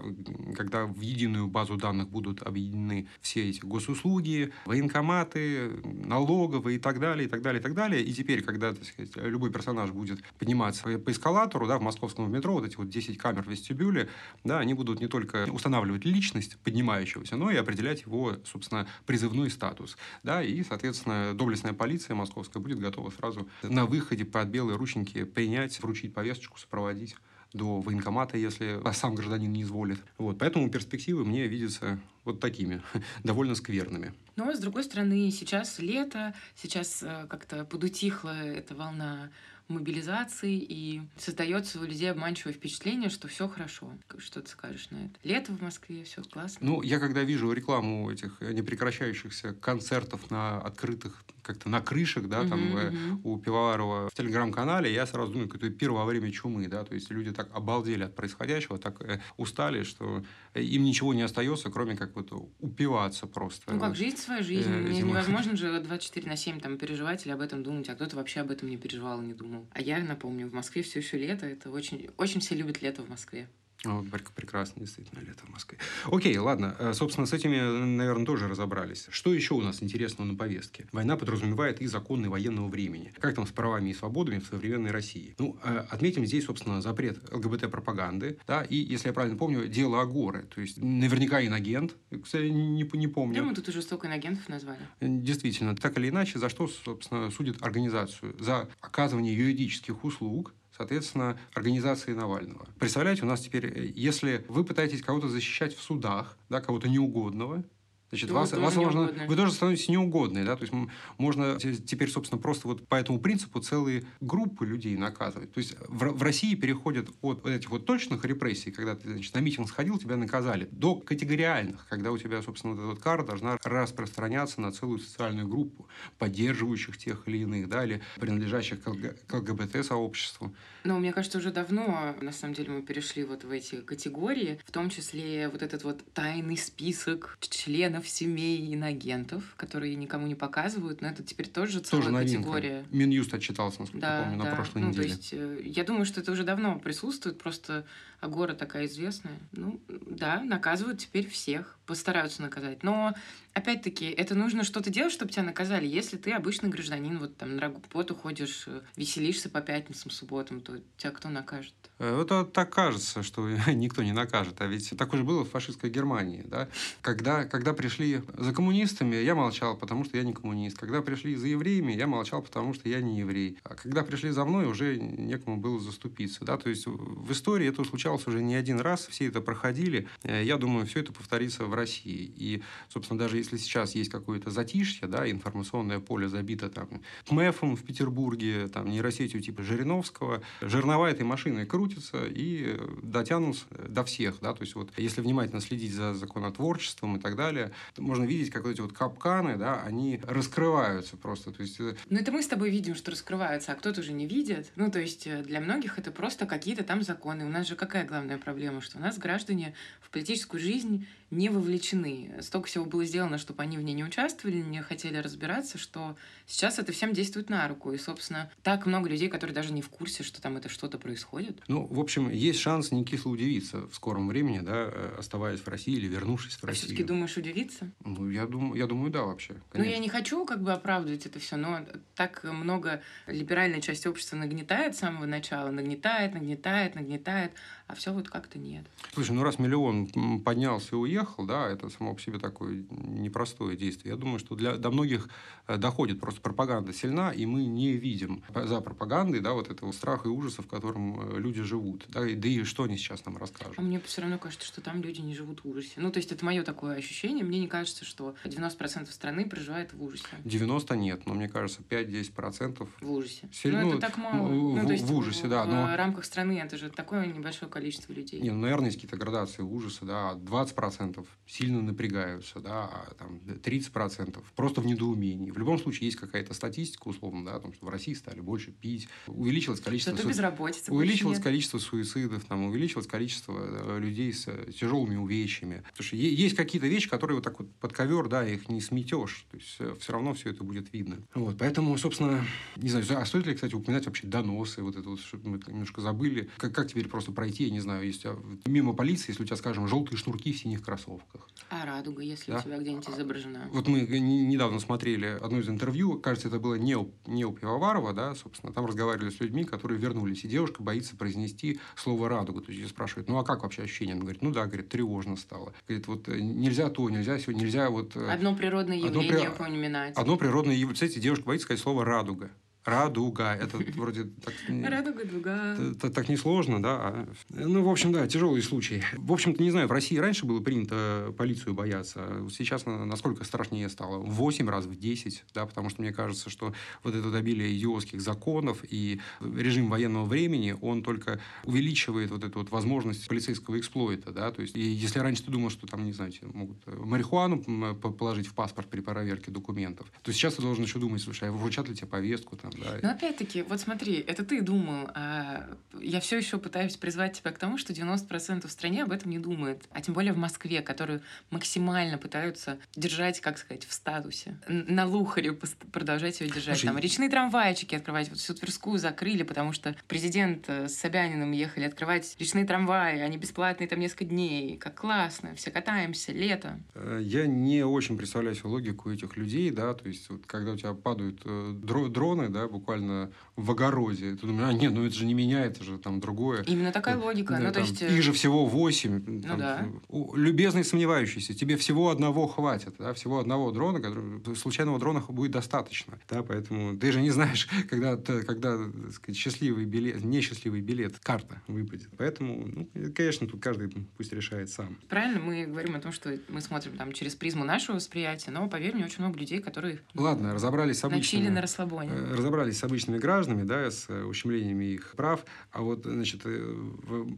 когда 0.56 0.86
в 0.86 1.00
единую 1.02 1.48
базу 1.48 1.78
данных 1.78 2.10
будут 2.10 2.42
объединены 2.44 3.08
все 3.22 3.50
эти 3.50 3.60
госуслуги, 3.60 4.52
военкоматы, 4.66 5.82
налоговые 5.84 6.78
и 6.78 6.80
так 6.80 7.00
далее, 7.00 7.28
и 7.28 7.30
так 7.30 7.42
далее, 7.42 7.60
и 7.60 7.64
так 7.64 7.74
далее. 7.74 8.04
И 8.04 8.14
теперь, 8.14 8.42
когда 8.42 8.74
так 8.74 8.86
сказать, 8.86 9.12
любой 9.16 9.52
персонаж 9.52 9.92
будет 9.92 10.22
подниматься 10.40 10.98
по 11.00 11.12
эскалатору, 11.12 11.68
да, 11.68 11.78
в 11.78 11.82
московском 11.82 12.32
метро, 12.32 12.54
вот 12.54 12.66
эти 12.66 12.76
вот 12.76 12.90
10 12.90 13.18
камер 13.18 13.44
в 13.44 13.48
вестибюле, 13.48 14.10
да, 14.44 14.60
они 14.60 14.74
будут 14.74 15.00
не 15.02 15.08
только 15.08 15.48
устанавливать 15.52 16.06
личность 16.06 16.58
поднимающегося, 16.64 17.36
но 17.36 17.52
и 17.52 17.56
определять 17.56 18.02
его, 18.02 18.38
собственно, 18.46 18.88
призывной 19.06 19.50
статус. 19.50 19.98
Да, 20.24 20.44
и, 20.44 20.64
соответственно, 20.64 21.34
доблестная 21.34 21.74
полиция 21.74 22.16
московская 22.16 22.60
будет 22.60 22.80
готова 22.80 23.10
сразу 23.12 23.48
на 23.64 23.86
выходе 23.86 24.26
под 24.26 24.48
белые 24.48 24.78
рученьки 24.78 25.24
принять, 25.24 25.82
вручить 25.82 26.14
повесточку 26.14 26.58
сопроводить 26.62 27.16
до 27.54 27.82
военкомата, 27.82 28.38
если 28.38 28.80
сам 28.94 29.16
гражданин 29.16 29.52
не 29.52 29.64
изволит. 29.64 30.00
Вот, 30.18 30.38
поэтому 30.38 30.70
перспективы 30.70 31.26
мне 31.26 31.48
видятся 31.48 32.00
вот 32.24 32.40
такими, 32.40 32.82
довольно 33.24 33.56
скверными. 33.56 34.14
Но, 34.36 34.54
с 34.54 34.60
другой 34.60 34.84
стороны, 34.84 35.30
сейчас 35.32 35.80
лето, 35.80 36.34
сейчас 36.56 37.04
э, 37.04 37.26
как-то 37.30 37.66
подутихла 37.66 38.30
эта 38.30 38.76
волна 38.76 39.30
мобилизации, 39.72 40.58
и 40.58 41.02
создается 41.18 41.80
у 41.80 41.84
людей 41.84 42.12
обманчивое 42.12 42.54
впечатление, 42.54 43.10
что 43.10 43.28
все 43.28 43.48
хорошо. 43.48 43.92
Что 44.18 44.42
ты 44.42 44.50
скажешь 44.50 44.90
на 44.92 44.98
это? 45.06 45.16
Лето 45.24 45.52
в 45.54 45.62
Москве, 45.62 46.04
все 46.04 46.22
классно. 46.24 46.60
Ну, 46.66 46.82
я 46.82 47.00
когда 47.00 47.24
вижу 47.24 47.52
рекламу 47.52 48.12
этих 48.12 48.40
непрекращающихся 48.42 49.54
концертов 49.54 50.30
на 50.32 50.60
открытых 50.62 51.24
как-то 51.42 51.70
на 51.70 51.82
крышах, 51.82 52.28
да, 52.28 52.48
там 52.48 52.60
uh-huh, 52.60 52.92
uh-huh. 52.92 53.22
у 53.24 53.38
Пивоварова 53.38 54.10
в 54.10 54.14
телеграм-канале, 54.14 54.94
я 54.94 55.06
сразу 55.06 55.34
думаю, 55.34 55.50
это 55.54 55.70
первое 55.70 56.06
время 56.06 56.32
чумы, 56.32 56.68
да, 56.68 56.84
то 56.84 56.94
есть 56.94 57.10
люди 57.10 57.32
так 57.32 57.50
обалдели 57.54 58.04
от 58.04 58.16
происходящего, 58.16 58.78
так 58.78 59.02
э, 59.02 59.20
устали, 59.38 59.84
что 59.84 60.24
им 60.54 60.84
ничего 60.84 61.14
не 61.14 61.24
остается, 61.24 61.70
кроме 61.70 61.96
как 61.96 62.16
вот 62.16 62.32
упиваться 62.60 63.28
просто. 63.28 63.74
Ну 63.74 63.80
как, 63.80 63.96
жить 63.96 64.20
свою 64.20 64.44
жизнь. 64.44 64.70
Э, 64.70 64.92
невозможно 64.92 65.56
же 65.56 65.80
24 65.80 66.30
на 66.30 66.36
7 66.36 66.60
там 66.60 66.78
переживать 66.78 67.26
или 67.26 67.34
об 67.34 67.42
этом 67.42 67.64
думать, 67.64 67.90
а 67.90 67.96
кто-то 67.96 68.16
вообще 68.16 68.42
об 68.42 68.52
этом 68.52 68.70
не 68.70 68.78
переживал 68.78 69.22
и 69.22 69.26
не 69.26 69.34
думал. 69.34 69.61
А 69.72 69.82
я 69.82 70.00
напомню, 70.00 70.48
в 70.48 70.54
Москве 70.54 70.84
все 70.84 71.00
еще 71.00 71.18
лето, 71.18 71.46
это 71.46 71.70
очень, 71.70 72.10
очень 72.18 72.40
все 72.40 72.56
любят 72.56 72.82
лето 72.82 73.04
в 73.04 73.10
Москве. 73.10 73.48
О, 73.86 74.04
прекрасно, 74.36 74.82
действительно, 74.82 75.22
лето 75.22 75.44
в 75.46 75.50
Москве. 75.50 75.80
Окей, 76.06 76.38
ладно. 76.38 76.76
Э, 76.78 76.94
собственно, 76.94 77.26
с 77.26 77.34
этими, 77.34 77.58
наверное, 77.58 78.26
тоже 78.26 78.48
разобрались. 78.48 79.08
Что 79.10 79.34
еще 79.34 79.56
у 79.56 79.62
нас 79.62 79.82
интересного 79.82 80.28
на 80.28 80.36
повестке? 80.36 80.86
Война 80.92 81.18
подразумевает 81.18 81.82
и 81.82 81.88
законы 81.88 82.30
военного 82.30 82.68
времени. 82.68 83.12
Как 83.20 83.34
там 83.34 83.48
с 83.48 83.52
правами 83.52 83.90
и 83.90 83.94
свободами 83.96 84.38
в 84.38 84.46
современной 84.46 84.92
России? 84.92 85.34
Ну, 85.40 85.58
э, 85.64 85.86
отметим 85.90 86.28
здесь, 86.28 86.46
собственно, 86.46 86.80
запрет 86.82 87.18
ЛГБТ-пропаганды, 87.34 88.38
да, 88.46 88.62
и, 88.64 88.76
если 88.76 89.08
я 89.08 89.14
правильно 89.14 89.38
помню, 89.38 89.68
дело 89.68 90.02
Агоры. 90.02 90.44
То 90.44 90.62
есть, 90.62 90.78
наверняка 90.78 91.44
инагент, 91.44 91.96
кстати, 92.24 92.50
не, 92.50 92.84
не 92.84 93.08
помню. 93.08 93.36
Да, 93.36 93.44
мы 93.44 93.56
тут 93.56 93.68
уже 93.68 93.82
столько 93.82 94.08
инагентов 94.08 94.48
назвали. 94.48 94.80
Э, 95.00 95.08
действительно, 95.08 95.76
так 95.76 95.98
или 95.98 96.10
иначе, 96.10 96.38
за 96.38 96.50
что, 96.50 96.68
собственно, 96.68 97.32
судят 97.32 97.64
организацию? 97.64 98.36
За 98.40 98.70
оказывание 98.80 99.36
юридических 99.36 100.04
услуг 100.04 100.54
соответственно, 100.82 101.38
организации 101.54 102.14
Навального. 102.14 102.66
Представляете, 102.80 103.22
у 103.22 103.28
нас 103.28 103.42
теперь, 103.42 103.68
э, 103.68 103.92
если 103.94 104.44
вы 104.48 104.64
пытаетесь 104.64 105.04
кого-то 105.04 105.30
защищать 105.30 105.76
в 105.76 105.82
судах, 105.82 106.38
да, 106.50 106.60
кого-то 106.60 106.90
неугодного, 106.90 107.64
Значит, 108.12 108.30
ну, 108.30 108.36
вас, 108.36 108.52
вас 108.52 108.76
можно, 108.76 109.10
вы 109.26 109.36
тоже 109.38 109.54
становитесь 109.54 109.88
неугодной, 109.88 110.44
да, 110.44 110.58
то 110.58 110.64
есть 110.64 110.74
можно 111.18 111.58
теперь, 111.58 112.10
собственно, 112.10 112.42
просто 112.42 112.68
вот 112.68 112.86
по 112.86 112.96
этому 112.96 113.22
принципу 113.22 113.62
целые 113.62 114.04
группы 114.20 114.66
людей 114.66 114.98
наказывать. 114.98 115.54
То 115.54 115.60
есть 115.60 115.78
в, 115.88 116.12
в 116.12 116.22
России 116.22 116.56
переходят 116.56 117.10
от 117.22 117.46
этих 117.46 117.70
вот 117.70 117.86
точных 117.86 118.26
репрессий, 118.26 118.72
когда 118.72 118.96
ты, 118.96 119.14
значит, 119.14 119.34
на 119.34 119.40
митинг 119.40 119.70
сходил, 119.70 119.98
тебя 119.98 120.18
наказали, 120.18 120.68
до 120.72 120.96
категориальных, 120.96 121.88
когда 121.88 122.12
у 122.12 122.18
тебя, 122.18 122.42
собственно, 122.42 122.74
вот 122.74 122.80
эта 122.82 122.88
вот 122.90 123.00
кара 123.00 123.24
должна 123.24 123.58
распространяться 123.64 124.60
на 124.60 124.74
целую 124.74 125.00
социальную 125.00 125.48
группу, 125.48 125.88
поддерживающих 126.18 126.98
тех 126.98 127.24
или 127.28 127.38
иных, 127.38 127.70
да, 127.70 127.86
или 127.86 128.02
принадлежащих 128.20 128.82
к, 128.82 128.92
к 129.28 129.34
ЛГБТ-сообществу. 129.34 130.54
Ну, 130.84 131.00
мне 131.00 131.14
кажется, 131.14 131.38
уже 131.38 131.52
давно, 131.52 132.16
на 132.20 132.32
самом 132.34 132.56
деле, 132.56 132.72
мы 132.72 132.82
перешли 132.82 133.24
вот 133.24 133.46
в 133.46 133.52
эти 133.52 133.76
категории, 133.82 134.60
в 134.66 134.72
том 134.72 134.90
числе 134.90 135.48
вот 135.48 135.62
этот 135.62 135.84
вот 135.86 136.04
тайный 136.14 136.58
список 136.58 137.38
членов 137.40 138.01
семей 138.08 138.74
инагентов, 138.74 139.44
которые 139.58 139.96
никому 139.96 140.28
не 140.28 140.36
показывают, 140.36 141.02
но 141.02 141.08
это 141.08 141.24
теперь 141.24 141.48
тоже 141.48 141.80
целая 141.80 142.06
тоже 142.06 142.18
категория. 142.26 142.86
Минюст 142.92 143.34
отчитался, 143.34 143.82
насколько 143.82 144.06
да, 144.06 144.18
я 144.18 144.24
помню, 144.24 144.44
да. 144.44 144.50
на 144.50 144.56
прошлой 144.56 144.82
ну, 144.82 144.90
неделе. 144.90 145.08
То 145.10 145.14
есть, 145.14 145.34
э, 145.34 145.62
я 145.66 145.84
думаю, 145.84 146.06
что 146.06 146.22
это 146.22 146.32
уже 146.32 146.44
давно 146.44 146.80
присутствует, 146.80 147.38
просто 147.38 147.86
Агора 148.20 148.54
такая 148.54 148.86
известная. 148.86 149.40
Ну, 149.52 149.80
да, 149.88 150.42
наказывают 150.44 151.00
теперь 151.00 151.28
всех, 151.28 151.78
постараются 151.92 152.42
наказать. 152.42 152.84
Но 152.84 153.14
опять-таки, 153.54 154.06
это 154.06 154.34
нужно 154.34 154.64
что-то 154.64 154.90
делать, 154.90 155.12
чтобы 155.12 155.34
тебя 155.34 155.44
наказали. 155.44 155.86
Если 155.86 156.16
ты 156.16 156.32
обычный 156.32 156.70
гражданин, 156.70 157.20
вот 157.20 157.36
там 157.36 157.58
на 157.58 157.62
работу 157.62 158.16
ходишь, 158.16 158.64
э, 158.68 158.80
веселишься 158.96 159.50
по 159.50 159.60
пятницам, 159.60 160.10
субботам, 160.10 160.62
то 160.62 160.80
тебя 160.96 161.12
кто 161.12 161.28
накажет? 161.28 161.74
Это 162.00 162.46
так 162.46 162.74
кажется, 162.74 163.24
что 163.24 163.50
никто 163.74 164.04
не 164.04 164.14
накажет. 164.14 164.62
А 164.62 164.68
ведь 164.68 164.94
так 164.98 165.14
уже 165.14 165.26
было 165.26 165.44
в 165.44 165.50
фашистской 165.50 165.90
Германии. 165.90 166.44
Да? 166.46 166.70
Когда, 167.02 167.44
когда 167.44 167.74
пришли 167.74 168.22
за 168.38 168.54
коммунистами, 168.54 169.18
я 169.18 169.36
молчал, 169.36 169.76
потому 169.76 170.06
что 170.06 170.16
я 170.16 170.24
не 170.24 170.32
коммунист. 170.32 170.78
Когда 170.78 171.02
пришли 171.02 171.36
за 171.36 171.48
евреями, 171.48 171.92
я 171.92 172.08
молчал, 172.08 172.42
потому 172.42 172.74
что 172.74 172.88
я 172.88 173.02
не 173.02 173.20
еврей. 173.20 173.58
А 173.64 173.76
когда 173.76 174.04
пришли 174.04 174.30
за 174.30 174.46
мной, 174.46 174.66
уже 174.66 174.98
некому 174.98 175.58
было 175.58 175.78
заступиться. 175.82 176.46
Да? 176.46 176.56
То 176.56 176.70
есть 176.70 176.88
в 176.88 177.30
истории 177.34 177.68
это 177.68 177.84
случалось 177.84 178.26
уже 178.28 178.42
не 178.42 178.56
один 178.56 178.80
раз, 178.80 179.08
все 179.08 179.28
это 179.28 179.42
проходили. 179.42 180.08
Э, 180.24 180.42
я 180.42 180.56
думаю, 180.56 180.86
все 180.86 181.02
это 181.02 181.12
повторится 181.12 181.66
в 181.66 181.74
России. 181.82 182.32
И, 182.38 182.62
собственно, 182.90 183.20
даже 183.20 183.38
если 183.38 183.58
сейчас 183.58 183.96
есть 183.96 184.12
какое-то 184.12 184.52
затишье, 184.52 185.08
да, 185.08 185.30
информационное 185.30 186.00
поле 186.00 186.28
забито 186.28 186.70
там 186.70 187.02
МЭФом 187.30 187.76
в 187.76 187.84
Петербурге, 187.84 188.68
там 188.68 188.90
нейросетью 188.90 189.42
типа 189.42 189.64
Жириновского, 189.64 190.42
жернова 190.62 191.08
этой 191.08 191.24
машины 191.24 191.66
крутятся 191.66 192.26
и 192.26 192.78
дотянутся 193.02 193.66
до 193.88 194.04
всех, 194.04 194.40
да, 194.42 194.54
то 194.54 194.62
есть 194.62 194.76
вот 194.76 194.92
если 194.98 195.22
внимательно 195.22 195.62
следить 195.62 195.94
за 195.94 196.14
законотворчеством 196.14 197.18
и 197.18 197.20
так 197.20 197.36
далее, 197.36 197.72
то 197.96 198.02
можно 198.02 198.26
видеть, 198.26 198.52
как 198.52 198.64
вот 198.64 198.72
эти 198.72 198.82
вот 198.82 198.94
капканы, 198.94 199.58
да, 199.58 199.82
они 199.82 200.20
раскрываются 200.24 201.18
просто, 201.18 201.52
то 201.52 201.62
есть... 201.62 201.80
Э, 201.80 201.96
ну 202.10 202.20
это 202.20 202.32
мы 202.32 202.44
с 202.44 202.48
тобой 202.48 202.70
видим, 202.70 202.96
что 202.96 203.12
раскрываются, 203.12 203.72
а 203.72 203.76
кто-то 203.76 204.02
уже 204.02 204.14
не 204.14 204.28
видит. 204.28 204.72
Ну 204.76 204.92
то 204.92 205.00
есть 205.00 205.28
э, 205.28 205.44
для 205.44 205.60
многих 205.60 205.98
это 205.98 206.12
просто 206.12 206.46
какие-то 206.46 206.84
там 206.84 207.02
законы. 207.02 207.46
У 207.46 207.50
нас 207.50 207.68
же 207.68 207.76
какая 207.76 208.06
главная 208.06 208.38
проблема, 208.38 208.82
что 208.82 208.98
у 208.98 209.02
нас 209.02 209.18
граждане 209.18 209.74
в 210.02 210.10
политическую 210.10 210.62
жизнь 210.62 211.08
не 211.32 211.50
вовлечены. 211.50 212.38
Столько 212.42 212.68
всего 212.68 212.86
было 212.86 213.06
сделано, 213.06 213.38
чтобы 213.38 213.64
они 213.64 213.78
в 213.78 213.82
ней 213.82 213.94
не 213.94 214.04
участвовали, 214.04 214.58
не 214.58 214.82
хотели 214.82 215.18
разбираться, 215.18 215.78
что 215.78 216.18
сейчас 216.46 216.78
это 216.78 216.92
всем 216.92 217.14
действует 217.14 217.50
на 217.50 217.68
руку. 217.68 217.92
И, 217.94 217.98
собственно, 217.98 218.52
так 218.64 218.86
много 218.86 219.10
людей, 219.10 219.30
которые 219.30 219.56
даже 219.56 219.72
не 219.72 219.82
в 219.82 219.90
курсе, 219.90 220.24
что 220.24 220.42
там 220.42 220.58
это 220.58 220.68
что-то 220.68 221.00
происходит. 221.00 221.62
Ну, 221.70 221.88
в 221.88 222.00
общем, 222.00 222.30
есть 222.30 222.60
шанс 222.60 222.92
не 222.92 223.06
кисло 223.06 223.30
удивиться 223.30 223.88
в 223.88 223.96
скором 223.96 224.28
времени, 224.28 224.60
да, 224.60 224.90
э, 224.92 225.16
оставаясь 225.18 225.62
в 225.62 225.68
России 225.68 225.96
или 225.96 226.08
вернувшись 226.08 226.56
в 226.56 226.64
а 226.64 226.68
Россию. 226.68 226.88
все-таки 226.88 227.04
думаешь 227.04 227.38
удивиться? 227.38 227.90
Ну, 228.04 228.30
я 228.30 228.46
думаю, 228.46 228.76
я 228.78 228.86
думаю, 228.88 229.10
да, 229.10 229.24
вообще. 229.24 229.56
Конечно. 229.72 229.78
Ну, 229.78 229.84
я 229.86 229.98
не 230.00 230.10
хочу 230.10 230.46
как 230.46 230.62
бы 230.62 230.74
оправдывать 230.74 231.26
это 231.26 231.40
все, 231.40 231.56
но 231.56 231.86
так 232.16 232.44
много 232.44 233.02
либеральная 233.28 233.80
часть 233.80 234.06
общества 234.06 234.36
нагнетает 234.36 234.96
с 234.96 235.00
самого 235.00 235.26
начала, 235.26 235.72
нагнетает, 235.72 236.34
нагнетает, 236.34 236.96
нагнетает, 236.96 237.54
а 237.92 237.96
все 237.96 238.14
вот 238.14 238.30
как-то 238.30 238.58
нет. 238.58 238.86
Слушай, 239.14 239.32
ну 239.32 239.44
раз 239.44 239.60
миллион 239.60 240.08
поднялся 240.40 240.90
и 240.94 240.96
уехал, 240.96 241.46
да, 241.46 241.68
это 241.68 241.90
само 241.90 242.16
по 242.16 242.22
себе 242.22 242.40
такое 242.40 242.86
непростое 242.90 243.76
действие. 243.76 244.14
Я 244.14 244.18
думаю, 244.18 244.40
что 244.40 244.56
для, 244.56 244.78
до 244.78 244.92
многих 244.92 245.28
э, 245.68 245.78
доходит 245.78 246.22
просто 246.22 246.40
пропаганда 246.40 246.94
сильна, 246.94 247.32
и 247.34 247.46
мы 247.46 247.66
не 247.66 247.92
видим 247.94 248.44
за 248.56 248.80
пропагандой, 248.80 249.42
да, 249.42 249.54
вот 249.54 249.70
этого 249.70 249.92
страха 249.92 250.30
и 250.30 250.32
ужаса, 250.32 250.62
в 250.62 250.68
котором 250.68 251.36
э, 251.36 251.40
люди 251.40 251.62
живут. 251.62 252.06
Да, 252.08 252.26
и, 252.26 252.36
да 252.36 252.48
и 252.48 252.64
что 252.64 252.84
они 252.84 252.98
сейчас 252.98 253.26
нам 253.26 253.38
расскажут. 253.38 253.74
А 253.78 253.82
мне 253.82 254.00
все 254.00 254.22
равно 254.22 254.38
кажется, 254.38 254.66
что 254.66 254.80
там 254.80 255.02
люди 255.02 255.20
не 255.20 255.36
живут 255.36 255.64
в 255.64 255.68
ужасе. 255.68 255.94
Ну, 255.98 256.12
то 256.12 256.18
есть 256.18 256.32
это 256.32 256.46
мое 256.46 256.64
такое 256.64 256.96
ощущение. 256.96 257.44
Мне 257.44 257.60
не 257.60 257.68
кажется, 257.68 258.06
что 258.06 258.36
90% 258.46 259.12
страны 259.12 259.50
проживает 259.50 259.94
в 259.94 260.02
ужасе. 260.02 260.26
90 260.46 260.96
нет, 260.96 261.26
но 261.26 261.34
мне 261.34 261.50
кажется, 261.50 261.82
5-10% 261.90 262.88
в 263.02 263.12
ужасе. 263.12 263.50
Сильно, 263.52 263.82
ну, 263.82 263.90
это 263.90 264.00
так 264.00 264.18
мало. 264.18 264.48
В, 264.48 264.52
ну, 264.52 264.86
то 264.86 264.94
есть 264.94 265.04
в 265.04 265.14
ужасе, 265.14 265.48
в, 265.48 265.50
да. 265.50 265.66
Но... 265.66 265.86
В 265.86 265.96
рамках 265.96 266.24
страны 266.24 266.60
это 266.60 266.78
же 266.78 266.90
такое 266.90 267.26
небольшое 267.26 267.70
количество 267.70 267.81
количество 267.82 268.14
людей. 268.14 268.42
Не, 268.42 268.52
ну, 268.52 268.60
наверное, 268.60 268.88
есть 268.88 268.98
какие-то 268.98 269.18
градации 269.18 269.64
ужаса, 269.64 270.06
да, 270.06 270.34
20% 270.36 271.26
сильно 271.48 271.82
напрягаются, 271.82 272.60
да, 272.60 272.86
а 272.86 273.14
там 273.18 273.40
30% 273.46 274.44
просто 274.56 274.82
в 274.82 274.86
недоумении. 274.86 275.52
В 275.52 275.58
любом 275.58 275.80
случае 275.80 276.06
есть 276.06 276.18
какая-то 276.18 276.54
статистика, 276.54 277.08
условно, 277.08 277.46
да, 277.46 277.56
о 277.56 277.60
том, 277.60 277.74
что 277.74 277.86
в 277.86 277.90
России 277.90 278.14
стали 278.14 278.40
больше 278.40 278.72
пить, 278.72 279.08
увеличилось 279.28 279.80
количество... 279.80 280.16
Зато 280.16 280.28
безработица 280.28 280.94
Увеличилось 280.94 281.40
количество 281.40 281.80
суицидов, 281.80 282.46
там, 282.46 282.64
увеличилось 282.66 283.08
количество 283.08 283.58
э, 283.60 284.00
людей 284.00 284.32
с 284.34 284.46
тяжелыми 284.80 285.16
увечьями. 285.16 285.84
Потому 285.90 286.06
что 286.06 286.16
есть 286.16 286.56
какие-то 286.56 286.88
вещи, 286.88 287.10
которые 287.10 287.36
вот 287.36 287.44
так 287.44 287.60
вот 287.60 287.74
под 287.76 287.94
ковер, 287.94 288.28
да, 288.28 288.48
их 288.48 288.70
не 288.70 288.82
сметешь. 288.82 289.46
То 289.52 289.58
есть 289.58 289.76
э, 289.80 289.96
все 290.00 290.14
равно 290.14 290.34
все 290.34 290.52
это 290.52 290.64
будет 290.64 290.94
видно. 290.94 291.18
Вот, 291.34 291.58
поэтому, 291.58 291.98
собственно, 291.98 292.46
не 292.76 292.90
знаю, 292.90 293.06
а 293.18 293.26
стоит 293.26 293.48
ли, 293.48 293.56
кстати, 293.56 293.74
упоминать 293.74 294.06
вообще 294.06 294.28
доносы, 294.28 294.84
вот 294.84 294.96
это 294.96 295.10
вот, 295.10 295.20
что 295.20 295.38
мы 295.44 295.60
немножко 295.68 296.02
забыли. 296.02 296.50
Как, 296.58 296.74
как 296.74 296.88
теперь 296.88 297.08
просто 297.08 297.32
пройти, 297.32 297.71
не 297.72 297.80
знаю, 297.80 298.06
есть 298.06 298.26
мимо 298.66 298.94
полиции, 298.94 299.32
если 299.32 299.44
у 299.44 299.46
тебя, 299.46 299.56
скажем, 299.56 299.88
желтые 299.88 300.18
шнурки 300.18 300.54
в 300.54 300.58
синих 300.58 300.84
кроссовках. 300.84 301.48
А 301.70 301.86
радуга, 301.86 302.22
если 302.22 302.52
да? 302.52 302.60
у 302.60 302.62
тебя 302.62 302.78
где-нибудь 302.78 303.10
изображена? 303.10 303.70
Вот 303.72 303.88
мы 303.88 304.02
недавно 304.02 304.80
смотрели 304.80 305.38
одно 305.42 305.60
из 305.60 305.70
интервью, 305.70 306.20
кажется, 306.20 306.50
это 306.50 306.60
было 306.60 306.76
не 306.76 306.96
у, 306.96 307.12
не 307.26 307.46
у 307.46 307.54
Пивоварова, 307.54 308.14
да, 308.14 308.36
собственно, 308.36 308.74
там 308.74 308.86
разговаривали 308.86 309.30
с 309.30 309.40
людьми, 309.40 309.64
которые 309.64 310.00
вернулись, 310.00 310.44
и 310.44 310.48
девушка 310.48 310.84
боится 310.84 311.16
произнести 311.16 311.80
слово 311.96 312.30
радуга. 312.30 312.62
То 312.62 312.72
есть 312.72 312.82
ее 312.82 312.90
спрашивают, 312.90 313.30
ну 313.30 313.38
а 313.38 313.44
как 313.44 313.64
вообще 313.64 313.84
ощущение? 313.84 314.14
Она 314.14 314.24
говорит, 314.24 314.42
ну 314.42 314.52
да, 314.52 314.66
говорит, 314.66 314.90
тревожно 314.90 315.36
стало. 315.38 315.74
Говорит, 315.88 316.08
вот 316.08 316.28
э, 316.28 316.40
нельзя 316.40 316.90
то, 316.90 317.10
нельзя 317.10 317.38
все, 317.38 317.52
нельзя 317.52 317.90
вот... 317.90 318.16
Э, 318.16 318.32
одно 318.32 318.56
природное 318.56 318.98
явление 318.98 319.48
одно, 319.48 319.66
поминать. 319.66 320.18
Одно 320.18 320.38
природное 320.38 320.76
явление. 320.76 320.94
Кстати, 320.94 321.20
девушка 321.20 321.46
боится 321.46 321.66
сказать 321.66 321.82
слово 321.82 322.06
радуга. 322.06 322.52
Радуга. 322.86 323.54
Это 323.54 323.78
вроде 323.96 324.24
так... 324.24 324.54
Радуга, 324.68 325.26
дуга. 325.26 325.76
Это 325.76 326.10
так 326.10 326.30
несложно, 326.30 326.82
да. 326.82 326.98
А, 327.02 327.28
ну, 327.50 327.84
в 327.84 327.90
общем, 327.90 328.12
да, 328.12 328.28
тяжелый 328.28 328.62
случай. 328.62 329.04
В 329.18 329.32
общем-то, 329.32 329.62
не 329.62 329.72
знаю, 329.72 329.88
в 329.88 329.92
России 329.92 330.18
раньше 330.18 330.46
было 330.46 330.60
принято 330.62 331.34
полицию 331.38 331.74
бояться. 331.74 332.28
Сейчас 332.50 332.86
насколько 332.86 333.44
страшнее 333.44 333.90
стало? 333.90 334.18
В 334.20 334.32
8 334.32 334.70
раз, 334.70 334.86
в 334.86 334.96
10, 334.98 335.46
да, 335.54 335.66
потому 335.66 335.90
что 335.90 336.02
мне 336.02 336.12
кажется, 336.12 336.50
что 336.50 336.74
вот 337.04 337.16
это 337.16 337.36
обилие 337.38 337.76
идиотских 337.78 338.22
законов 338.22 338.84
и 338.90 339.20
режим 339.42 339.90
военного 339.90 340.26
времени, 340.26 340.76
он 340.82 341.04
только 341.04 341.40
увеличивает 341.64 342.32
вот 342.32 342.44
эту 342.44 342.60
вот 342.60 342.72
возможность 342.72 343.28
полицейского 343.28 343.80
эксплойта, 343.80 344.32
да, 344.32 344.52
то 344.52 344.62
есть, 344.62 344.76
и 344.76 344.82
если 344.82 345.20
раньше 345.20 345.44
ты 345.44 345.52
думал, 345.52 345.70
что 345.70 345.88
там, 345.88 346.06
не 346.06 346.14
знаю, 346.14 346.32
могут 346.54 346.78
марихуану 346.88 347.62
положить 347.96 348.48
в 348.48 348.54
паспорт 348.54 348.90
при 348.90 349.02
проверке 349.02 349.52
документов, 349.52 350.12
то 350.22 350.32
сейчас 350.32 350.56
ты 350.56 350.62
должен 350.62 350.84
еще 350.84 351.00
думать, 351.00 351.22
слушай, 351.22 351.50
а 351.50 351.52
вручат 351.52 351.90
ли 351.90 351.96
тебе 351.96 352.08
повестку, 352.08 352.56
там, 352.56 352.71
да. 352.78 353.00
Но 353.02 353.10
опять-таки, 353.12 353.64
вот 353.64 353.80
смотри, 353.80 354.16
это 354.16 354.44
ты 354.46 354.62
думал, 354.62 355.10
а 355.14 355.70
я 356.00 356.20
все 356.20 356.38
еще 356.38 356.58
пытаюсь 356.58 356.98
призвать 356.98 357.34
тебя 357.40 357.52
к 357.52 357.58
тому, 357.58 357.78
что 357.78 357.94
90% 357.94 358.68
в 358.68 358.72
стране 358.72 359.04
об 359.04 359.12
этом 359.12 359.30
не 359.32 359.40
думает. 359.40 359.84
А 359.92 360.02
тем 360.02 360.14
более 360.14 360.34
в 360.34 360.38
Москве, 360.38 360.82
которую 360.82 361.22
максимально 361.50 362.18
пытаются 362.18 362.78
держать, 362.96 363.42
как 363.42 363.58
сказать, 363.58 363.86
в 363.86 363.94
статусе. 363.94 364.58
На 364.68 365.06
лухаре 365.06 365.58
продолжать 365.92 366.42
ее 366.42 366.48
держать. 366.48 366.78
Слушай, 366.78 366.88
Там 366.88 366.98
речные 366.98 367.30
трамвайчики 367.30 367.96
открывать. 367.96 368.30
Вот 368.30 368.40
всю 368.40 368.54
Тверскую 368.54 368.98
закрыли, 368.98 369.44
потому 369.44 369.74
что 369.74 369.96
президент 370.08 370.66
э, 370.68 370.88
с 370.88 370.96
Собяниным 370.96 371.52
ехали 371.52 371.86
открывать 371.86 372.36
речные 372.40 372.66
трамваи. 372.66 373.20
Они 373.20 373.38
бесплатные 373.38 373.88
там 373.88 374.00
несколько 374.00 374.26
дней. 374.26 374.78
Как 374.78 375.00
классно. 375.00 375.56
Все 375.56 375.72
катаемся. 375.72 376.32
Лето. 376.32 376.80
Э, 376.94 377.20
я 377.22 377.48
не 377.48 377.84
очень 377.84 378.18
представляю 378.18 378.56
себе 378.56 378.70
логику 378.70 379.12
этих 379.12 379.38
людей, 379.38 379.72
да, 379.72 379.94
то 379.94 380.08
есть 380.08 380.30
вот 380.30 380.46
когда 380.46 380.72
у 380.74 380.78
тебя 380.78 380.94
падают 380.94 381.42
э, 381.46 381.74
дроны, 381.74 382.50
да, 382.50 382.61
да, 382.62 382.68
буквально 382.68 383.32
в 383.56 383.72
огороде. 383.72 384.36
Ты 384.36 384.48
думаешь, 384.48 384.70
а 384.70 384.74
нет, 384.74 384.94
ну 384.94 385.06
это 385.06 385.16
же 385.16 385.26
не 385.26 385.34
меня, 385.34 385.66
это 385.66 385.84
же 385.84 385.98
там 385.98 386.20
другое. 386.20 386.64
Именно 386.64 386.92
такая 386.92 387.18
логика. 387.18 387.54
Да, 387.54 387.60
ну, 387.60 387.68
то 387.68 387.74
там, 387.76 387.84
есть... 387.84 388.02
Их 388.02 388.22
же 388.22 388.32
всего 388.34 388.66
восемь. 388.66 389.24
Ну, 389.26 389.42
там, 389.42 389.58
да. 389.58 389.88
Любезный 390.34 390.84
сомневающийся, 390.84 391.54
тебе 391.54 391.78
всего 391.78 392.10
одного 392.10 392.48
хватит, 392.48 392.96
да, 393.00 393.14
всего 393.14 393.40
одного 393.40 393.72
дрона, 393.72 394.00
который, 394.00 394.56
случайного 394.56 395.00
дрона 395.00 395.22
будет 395.28 395.52
достаточно. 395.52 396.20
Да, 396.30 396.44
поэтому 396.44 396.98
ты 396.98 397.12
же 397.12 397.22
не 397.22 397.32
знаешь, 397.32 397.68
когда, 397.90 398.16
когда 398.18 398.78
так 398.78 399.14
сказать, 399.14 399.38
счастливый 399.38 399.86
билет, 399.86 400.24
несчастливый 400.24 400.82
билет, 400.82 401.20
карта 401.20 401.62
выпадет. 401.68 402.10
Поэтому, 402.18 402.68
ну, 402.68 402.90
конечно, 403.16 403.48
тут 403.48 403.62
каждый 403.62 403.90
пусть 404.18 404.34
решает 404.34 404.70
сам. 404.70 404.98
Правильно, 405.10 405.40
мы 405.40 405.66
говорим 405.66 405.96
о 405.96 406.00
том, 406.00 406.12
что 406.12 406.38
мы 406.50 406.62
смотрим 406.62 406.98
там 406.98 407.12
через 407.12 407.36
призму 407.36 407.64
нашего 407.64 407.96
восприятия, 407.96 408.52
но, 408.52 408.68
поверь 408.68 408.96
мне, 408.96 409.06
очень 409.06 409.20
много 409.20 409.40
людей, 409.40 409.62
которые... 409.62 410.00
Ладно, 410.14 410.54
разобрались 410.54 411.00
с 411.00 411.04
обычными... 411.04 411.44
Начали 411.44 411.56
на 411.56 411.62
расслабоне. 411.62 412.12
Э, 412.12 412.36
разобрались 412.52 412.80
с 412.80 412.84
обычными 412.84 413.18
гражданами, 413.18 413.64
да, 413.64 413.90
с 413.90 414.06
э, 414.10 414.24
ущемлениями 414.24 414.86
их 414.86 415.16
прав, 415.16 415.46
а 415.72 415.82
вот, 415.82 416.04
значит, 416.04 416.42
э, 416.46 416.76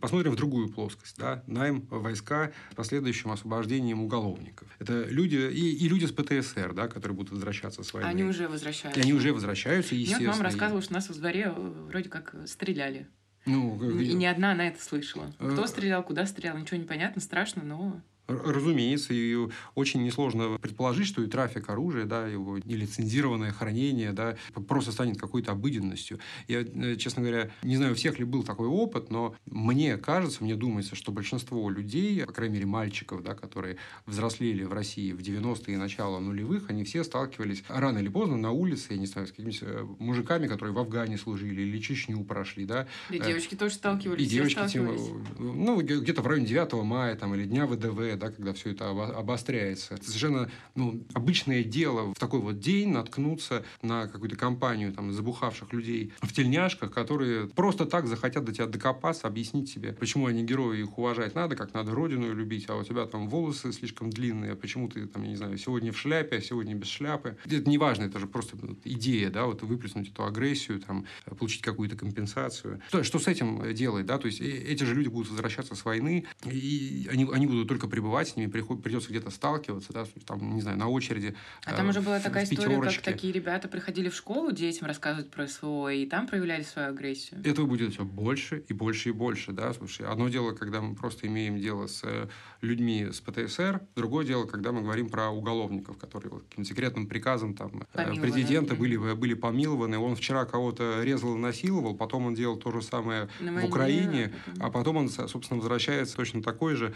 посмотрим 0.01 0.31
в 0.31 0.35
другую 0.35 0.69
плоскость, 0.69 1.17
да, 1.17 1.43
найм 1.47 1.81
войска 1.89 2.51
с 2.71 2.75
последующим 2.75 3.31
освобождением 3.31 4.01
уголовников. 4.01 4.67
Это 4.79 5.03
люди, 5.03 5.35
и, 5.35 5.75
и 5.75 5.87
люди 5.87 6.05
с 6.05 6.11
ПТСР, 6.11 6.73
да, 6.73 6.87
которые 6.87 7.15
будут 7.15 7.31
возвращаться 7.31 7.83
с 7.83 7.93
войны. 7.93 8.07
Они 8.07 8.23
уже 8.23 8.47
возвращаются. 8.47 8.99
И 8.99 9.03
они 9.03 9.13
уже 9.13 9.33
возвращаются, 9.33 9.95
естественно. 9.95 10.19
Мне 10.19 10.27
вот 10.27 10.37
мама 10.37 10.49
рассказывала, 10.49 10.81
что 10.81 10.93
нас 10.93 11.09
во 11.09 11.15
дворе 11.15 11.53
э, 11.55 11.85
вроде 11.87 12.09
как 12.09 12.35
стреляли. 12.45 13.07
Ну, 13.45 13.99
и 13.99 14.13
ни 14.13 14.25
одна 14.25 14.53
она 14.53 14.67
это 14.67 14.81
слышала. 14.81 15.33
Кто 15.37 15.67
стрелял, 15.67 16.01
куда 16.03 16.25
стрелял, 16.25 16.57
ничего 16.57 16.77
не 16.77 16.85
понятно, 16.85 17.21
страшно, 17.21 17.61
но 17.61 18.01
Разумеется, 18.27 19.13
и 19.13 19.37
очень 19.75 20.03
несложно 20.03 20.57
предположить, 20.57 21.07
что 21.07 21.21
и 21.21 21.27
трафик 21.27 21.69
оружия, 21.69 22.05
да, 22.05 22.25
его 22.25 22.57
нелицензированное 22.57 23.51
хранение, 23.51 24.13
да, 24.13 24.37
просто 24.67 24.93
станет 24.93 25.19
какой-то 25.19 25.51
обыденностью. 25.51 26.19
Я, 26.47 26.61
э, 26.61 26.95
честно 26.95 27.21
говоря, 27.21 27.51
не 27.63 27.75
знаю, 27.75 27.91
у 27.91 27.95
всех 27.95 28.19
ли 28.19 28.25
был 28.25 28.43
такой 28.43 28.67
опыт, 28.67 29.11
но 29.11 29.35
мне 29.45 29.97
кажется, 29.97 30.43
мне 30.43 30.55
думается, 30.55 30.95
что 30.95 31.11
большинство 31.11 31.69
людей, 31.69 32.25
по 32.25 32.31
крайней 32.31 32.55
мере, 32.55 32.65
мальчиков, 32.65 33.23
да, 33.23 33.35
которые 33.35 33.75
взрослели 34.05 34.63
в 34.63 34.71
России 34.71 35.11
в 35.11 35.19
90-е 35.19 35.73
и 35.73 35.77
начало 35.77 36.19
нулевых, 36.19 36.69
они 36.69 36.85
все 36.85 37.03
сталкивались 37.03 37.63
рано 37.67 37.99
или 37.99 38.09
поздно 38.09 38.37
на 38.37 38.51
улице, 38.51 38.93
я 38.93 38.97
не 38.97 39.05
знаю, 39.05 39.27
с 39.27 39.31
какими-то 39.31 39.65
э, 39.65 39.83
мужиками, 39.99 40.47
которые 40.47 40.73
в 40.73 40.79
Афгане 40.79 41.17
служили 41.17 41.61
или 41.61 41.79
Чечню 41.79 42.23
прошли, 42.23 42.65
да. 42.65 42.87
И 43.09 43.19
девочки 43.19 43.55
тоже 43.55 43.75
сталкивались. 43.75 44.25
И 44.25 44.29
девочки, 44.29 44.61
тем, 44.69 44.89
ну, 45.37 45.81
где-то 45.81 46.21
в 46.21 46.27
районе 46.27 46.45
9 46.45 46.73
мая 46.83 47.15
там, 47.15 47.35
или 47.35 47.43
Дня 47.43 47.67
ВДВ, 47.67 48.12
история, 48.13 48.15
да, 48.15 48.31
когда 48.31 48.53
все 48.53 48.71
это 48.71 48.89
обостряется. 48.89 49.95
Это 49.95 50.05
совершенно 50.05 50.49
ну, 50.75 51.03
обычное 51.13 51.63
дело 51.63 52.13
в 52.13 52.19
такой 52.19 52.39
вот 52.39 52.59
день 52.59 52.89
наткнуться 52.89 53.63
на 53.81 54.07
какую-то 54.07 54.35
компанию 54.35 54.93
там, 54.93 55.11
забухавших 55.11 55.73
людей 55.73 56.13
в 56.21 56.33
тельняшках, 56.33 56.91
которые 56.91 57.47
просто 57.47 57.85
так 57.85 58.07
захотят 58.07 58.45
до 58.45 58.53
тебя 58.53 58.65
докопаться, 58.65 59.27
объяснить 59.27 59.69
себе, 59.69 59.93
почему 59.93 60.27
они 60.27 60.43
герои, 60.43 60.81
их 60.81 60.97
уважать 60.97 61.35
надо, 61.35 61.55
как 61.55 61.73
надо 61.73 61.91
родину 61.91 62.33
любить, 62.33 62.69
а 62.69 62.75
у 62.75 62.83
тебя 62.83 63.05
там 63.05 63.27
волосы 63.27 63.71
слишком 63.71 64.09
длинные, 64.09 64.55
почему 64.55 64.87
ты 64.87 65.05
там, 65.07 65.23
я 65.23 65.29
не 65.29 65.35
знаю, 65.35 65.57
сегодня 65.57 65.91
в 65.91 65.97
шляпе, 65.97 66.37
а 66.37 66.41
сегодня 66.41 66.75
без 66.75 66.87
шляпы. 66.87 67.37
Это 67.45 67.69
не 67.69 67.77
важно, 67.77 68.05
это 68.05 68.19
же 68.19 68.27
просто 68.27 68.57
идея, 68.83 69.29
да, 69.29 69.45
вот 69.45 69.61
выплеснуть 69.63 70.09
эту 70.09 70.25
агрессию, 70.25 70.79
там, 70.79 71.05
получить 71.37 71.61
какую-то 71.61 71.95
компенсацию. 71.95 72.81
Что, 72.87 73.03
что 73.03 73.19
с 73.19 73.27
этим 73.27 73.73
делать, 73.73 74.05
да, 74.05 74.17
то 74.17 74.27
есть 74.27 74.41
э, 74.41 74.45
эти 74.45 74.83
же 74.83 74.95
люди 74.95 75.07
будут 75.07 75.29
возвращаться 75.29 75.75
с 75.75 75.85
войны, 75.85 76.25
и 76.45 77.07
они, 77.11 77.27
они 77.31 77.47
будут 77.47 77.67
только 77.67 77.87
пребывать 78.03 78.27
с 78.27 78.35
ними, 78.35 78.49
придется 78.49 79.09
где-то 79.09 79.29
сталкиваться, 79.29 79.93
да, 79.93 80.05
там, 80.27 80.55
не 80.55 80.61
знаю, 80.61 80.77
на 80.77 80.89
очереди. 80.89 81.35
А 81.65 81.73
там 81.73 81.87
уже 81.87 82.01
была 82.01 82.19
такая 82.19 82.43
история, 82.43 82.81
как 82.81 83.01
такие 83.01 83.31
ребята 83.31 83.69
приходили 83.69 84.09
в 84.09 84.15
школу 84.15 84.51
детям 84.51 84.87
рассказывать 84.87 85.31
про 85.31 85.47
СВО, 85.47 85.89
и 85.89 86.05
там 86.05 86.27
проявляли 86.27 86.63
свою 86.63 86.89
агрессию. 86.89 87.39
Этого 87.45 87.65
будет 87.65 87.93
все 87.93 88.03
больше 88.03 88.63
и 88.67 88.73
больше 88.73 89.09
и 89.09 89.11
больше, 89.13 89.53
да, 89.53 89.73
слушай, 89.73 90.05
одно 90.05 90.27
дело, 90.27 90.51
когда 90.51 90.81
мы 90.81 90.95
просто 90.95 91.27
имеем 91.27 91.57
дело 91.59 91.87
с 91.87 92.01
э, 92.03 92.27
людьми 92.61 93.07
с 93.11 93.21
ПТСР, 93.21 93.81
другое 93.95 94.25
дело, 94.25 94.45
когда 94.45 94.73
мы 94.73 94.81
говорим 94.81 95.09
про 95.09 95.29
уголовников, 95.29 95.97
которые 95.97 96.41
каким-то 96.49 96.69
секретным 96.69 97.07
приказом 97.07 97.53
там 97.53 97.83
э, 97.93 97.97
Помилованы. 97.97 98.21
президента 98.21 98.75
были, 98.75 98.97
были 98.97 99.33
помилованы, 99.33 99.97
он 99.97 100.17
вчера 100.17 100.43
кого-то 100.45 101.03
резал 101.03 101.35
и 101.35 101.37
насиловал, 101.37 101.95
потом 101.95 102.25
он 102.25 102.35
делал 102.35 102.57
то 102.57 102.71
же 102.71 102.81
самое 102.81 103.29
На 103.39 103.61
в 103.61 103.65
Украине, 103.65 104.33
а 104.59 104.69
потом 104.69 104.97
он, 104.97 105.09
собственно, 105.09 105.59
возвращается 105.59 106.17
точно 106.17 106.43
такой 106.43 106.75
же, 106.75 106.93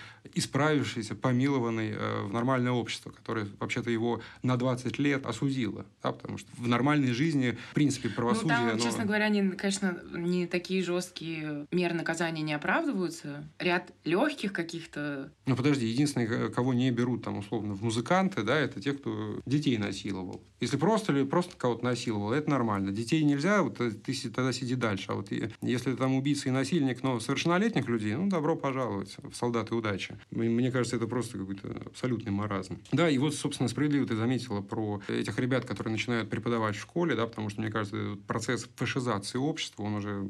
исправившийся, 0.97 1.15
помилованный 1.15 1.91
э, 1.91 2.21
в 2.23 2.33
нормальное 2.33 2.71
общество, 2.71 3.09
которое 3.09 3.47
вообще-то 3.59 3.89
его 3.89 4.21
на 4.43 4.57
20 4.57 4.99
лет 4.99 5.25
осудило, 5.25 5.85
да, 6.03 6.11
потому 6.11 6.37
что 6.37 6.49
в 6.57 6.67
нормальной 6.67 7.11
жизни, 7.11 7.57
в 7.71 7.73
принципе, 7.73 8.09
правосудие... 8.09 8.57
Ну, 8.57 8.63
там, 8.63 8.69
оно... 8.71 8.79
честно 8.79 9.05
говоря, 9.05 9.25
они, 9.25 9.51
конечно, 9.51 9.99
не 10.13 10.47
такие 10.47 10.83
жесткие 10.83 11.67
меры 11.71 11.93
наказания 11.93 12.41
не 12.41 12.53
оправдываются. 12.53 13.43
Ряд 13.59 13.91
легких 14.03 14.53
каких-то... 14.53 15.31
Ну, 15.45 15.55
подожди, 15.55 15.85
единственное, 15.87 16.49
кого 16.49 16.73
не 16.73 16.91
берут, 16.91 17.23
там, 17.23 17.37
условно, 17.37 17.73
в 17.73 17.83
музыканты, 17.83 18.43
да, 18.43 18.57
это 18.57 18.81
те, 18.81 18.93
кто 18.93 19.39
детей 19.45 19.77
насиловал. 19.77 20.41
Если 20.59 20.77
просто 20.77 21.13
или 21.13 21.23
просто 21.23 21.55
кого-то 21.55 21.85
насиловал, 21.85 22.33
это 22.33 22.49
нормально. 22.49 22.91
Детей 22.91 23.23
нельзя, 23.23 23.61
вот 23.61 23.79
э, 23.79 23.91
ты 23.91 24.13
тогда 24.29 24.51
сиди 24.51 24.75
дальше. 24.75 25.05
А 25.09 25.13
вот 25.15 25.29
если 25.61 25.95
там 25.95 26.15
убийца 26.15 26.49
и 26.49 26.51
насильник, 26.51 27.03
но 27.03 27.19
совершеннолетних 27.19 27.87
людей, 27.87 28.15
ну, 28.15 28.27
добро 28.27 28.55
пожаловать 28.55 29.15
в 29.21 29.35
солдаты 29.35 29.75
удачи. 29.75 30.17
Мне 30.31 30.71
кажется, 30.71 30.86
это 30.93 31.07
просто 31.07 31.37
какой-то 31.37 31.69
абсолютный 31.85 32.31
маразм. 32.31 32.79
Да, 32.91 33.09
и 33.09 33.17
вот, 33.17 33.35
собственно, 33.35 33.69
справедливо 33.69 34.07
ты 34.07 34.15
заметила 34.15 34.61
про 34.61 35.01
этих 35.07 35.37
ребят, 35.39 35.65
которые 35.65 35.91
начинают 35.91 36.29
преподавать 36.29 36.75
в 36.75 36.81
школе, 36.81 37.15
да, 37.15 37.27
потому 37.27 37.49
что, 37.49 37.61
мне 37.61 37.71
кажется, 37.71 38.17
процесс 38.27 38.67
фашизации 38.75 39.37
общества, 39.37 39.83
он 39.83 39.95
уже 39.95 40.29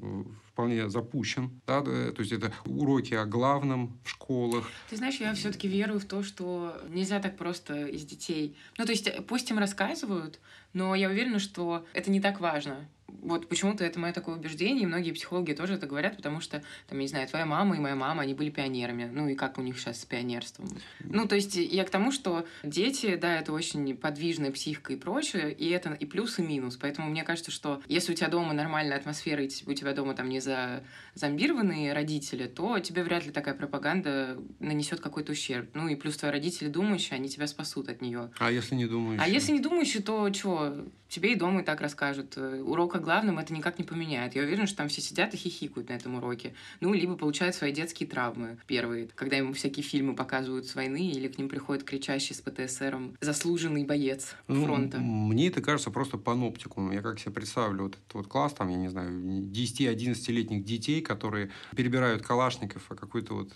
вполне 0.51 0.89
запущен. 0.89 1.61
Да, 1.67 1.81
то 1.81 2.15
есть 2.17 2.31
это 2.31 2.51
уроки 2.65 3.13
о 3.13 3.25
главном 3.25 3.97
в 4.03 4.09
школах. 4.09 4.69
Ты 4.89 4.97
знаешь, 4.97 5.15
я 5.19 5.33
все-таки 5.33 5.67
верую 5.67 5.99
в 5.99 6.05
то, 6.05 6.23
что 6.23 6.81
нельзя 6.89 7.19
так 7.19 7.37
просто 7.37 7.85
из 7.87 8.05
детей. 8.05 8.55
Ну, 8.77 8.85
то 8.85 8.91
есть 8.91 9.09
пусть 9.27 9.49
им 9.51 9.59
рассказывают, 9.59 10.39
но 10.73 10.95
я 10.95 11.09
уверена, 11.09 11.39
что 11.39 11.85
это 11.93 12.11
не 12.11 12.21
так 12.21 12.39
важно 12.39 12.87
вот 13.07 13.47
почему-то 13.47 13.83
это 13.83 13.99
мое 13.99 14.13
такое 14.13 14.35
убеждение, 14.35 14.83
и 14.83 14.85
многие 14.85 15.11
психологи 15.11 15.53
тоже 15.53 15.73
это 15.73 15.87
говорят, 15.87 16.17
потому 16.17 16.41
что, 16.41 16.63
там, 16.87 16.97
я 16.97 17.03
не 17.03 17.07
знаю, 17.07 17.27
твоя 17.27 17.45
мама 17.45 17.75
и 17.75 17.79
моя 17.79 17.95
мама, 17.95 18.23
они 18.23 18.33
были 18.33 18.49
пионерами. 18.49 19.09
Ну 19.11 19.27
и 19.29 19.35
как 19.35 19.57
у 19.57 19.61
них 19.61 19.79
сейчас 19.79 20.01
с 20.01 20.05
пионерством? 20.05 20.69
Ну, 20.99 21.27
то 21.27 21.35
есть 21.35 21.55
я 21.55 21.83
к 21.83 21.89
тому, 21.89 22.11
что 22.11 22.45
дети, 22.63 23.15
да, 23.15 23.39
это 23.39 23.53
очень 23.53 23.95
подвижная 23.95 24.51
психика 24.51 24.93
и 24.93 24.95
прочее, 24.95 25.51
и 25.53 25.69
это 25.69 25.93
и 25.93 26.05
плюс, 26.05 26.39
и 26.39 26.41
минус. 26.41 26.77
Поэтому 26.77 27.09
мне 27.09 27.23
кажется, 27.23 27.51
что 27.51 27.81
если 27.87 28.11
у 28.11 28.15
тебя 28.15 28.29
дома 28.29 28.53
нормальная 28.53 28.97
атмосфера, 28.97 29.43
и 29.43 29.49
у 29.65 29.73
тебя 29.73 29.93
дома 29.93 30.13
там 30.13 30.29
не 30.29 30.39
за 30.39 30.83
зомбированные 31.15 31.93
родители, 31.93 32.47
то 32.47 32.79
тебе 32.79 33.03
вряд 33.03 33.25
ли 33.25 33.31
такая 33.31 33.55
пропаганда 33.55 34.37
нанесет 34.59 34.99
какой-то 34.99 35.31
ущерб. 35.31 35.69
Ну 35.73 35.87
и 35.87 35.95
плюс 35.95 36.17
твои 36.17 36.31
родители 36.31 36.67
думающие, 36.67 37.15
они 37.15 37.29
тебя 37.29 37.47
спасут 37.47 37.89
от 37.89 38.01
нее. 38.01 38.31
А 38.39 38.51
если 38.51 38.75
не 38.75 38.85
думающие? 38.85 39.25
А 39.25 39.27
если 39.27 39.51
не 39.51 39.59
думающие, 39.59 40.03
то 40.03 40.31
что? 40.33 40.85
Тебе 41.09 41.33
и 41.33 41.35
дома 41.35 41.61
и 41.61 41.63
так 41.63 41.79
расскажут. 41.79 42.37
Урок 42.37 42.96
о 42.97 42.99
главном 42.99 43.39
это 43.39 43.53
никак 43.53 43.79
не 43.79 43.83
поменяет. 43.83 44.35
Я 44.35 44.43
уверена, 44.43 44.67
что 44.67 44.77
там 44.77 44.89
все 44.89 45.01
сидят 45.01 45.33
и 45.33 45.37
хихикают 45.37 45.89
на 45.89 45.93
этом 45.93 46.15
уроке. 46.15 46.53
Ну, 46.81 46.93
либо 46.93 47.15
получают 47.15 47.55
свои 47.55 47.71
детские 47.71 48.09
травмы 48.09 48.57
первые, 48.67 49.07
когда 49.15 49.37
им 49.37 49.53
всякие 49.53 49.83
фильмы 49.83 50.15
показывают 50.15 50.65
с 50.65 50.75
войны, 50.75 51.09
или 51.11 51.27
к 51.27 51.37
ним 51.37 51.49
приходит 51.49 51.83
кричащий 51.83 52.35
с 52.35 52.41
ПТСРом 52.41 53.15
заслуженный 53.21 53.85
боец 53.85 54.35
ну, 54.47 54.65
фронта. 54.65 54.99
Мне 54.99 55.47
это 55.47 55.61
кажется 55.61 55.91
просто 55.91 56.17
паноптикум. 56.17 56.91
Я 56.91 57.01
как 57.01 57.19
себе 57.19 57.31
представлю 57.31 57.83
вот 57.83 57.95
этот 57.95 58.13
вот 58.13 58.27
класс, 58.27 58.53
там, 58.53 58.69
я 58.69 58.77
не 58.77 58.89
знаю, 58.89 59.11
10-11-летних 59.11 60.63
детей, 60.63 61.01
которые 61.01 61.51
перебирают 61.75 62.23
калашников, 62.23 62.83
а 62.89 62.95
какой-то 62.95 63.33
вот 63.33 63.53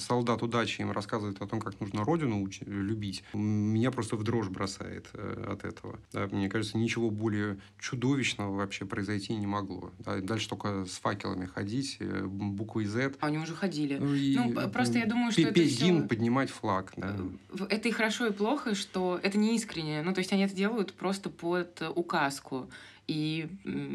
солдат 0.00 0.42
удачи 0.42 0.80
им 0.80 0.92
рассказывает 0.92 1.40
о 1.42 1.46
том, 1.46 1.60
как 1.60 1.80
нужно 1.80 2.04
родину 2.04 2.44
уч- 2.44 2.64
любить. 2.64 3.24
Меня 3.32 3.90
просто 3.90 4.16
в 4.16 4.22
дрожь 4.22 4.48
бросает 4.48 5.06
э, 5.12 5.44
от 5.48 5.64
этого. 5.64 5.98
Да, 6.12 6.26
мне 6.26 6.48
кажется, 6.48 6.78
ничего 6.78 7.10
более 7.10 7.58
чудовищного 7.78 8.56
вообще 8.68 8.84
произойти 8.84 9.34
не 9.34 9.46
могло. 9.46 9.90
Да, 9.98 10.20
дальше 10.20 10.48
только 10.48 10.84
с 10.84 10.98
факелами 10.98 11.46
ходить, 11.46 11.96
э, 12.00 12.24
буквой 12.26 12.84
Z. 12.84 13.14
А 13.20 13.26
они 13.26 13.38
уже 13.38 13.54
ходили. 13.54 13.96
Ну, 13.96 14.14
и, 14.14 14.36
ну 14.36 14.70
просто 14.70 14.98
я 14.98 15.06
думаю, 15.06 15.32
что 15.32 15.40
это 15.40 15.64
все... 15.64 16.02
поднимать 16.02 16.50
флаг. 16.50 16.92
Да. 16.96 17.16
Это 17.70 17.88
и 17.88 17.92
хорошо, 17.92 18.26
и 18.26 18.32
плохо, 18.32 18.74
что 18.74 19.18
это 19.22 19.38
не 19.38 19.56
искренне. 19.56 20.02
Ну, 20.02 20.12
то 20.12 20.18
есть 20.18 20.32
они 20.32 20.44
это 20.44 20.54
делают 20.54 20.92
просто 20.92 21.30
под 21.30 21.82
указку. 21.94 22.68
И 23.08 23.48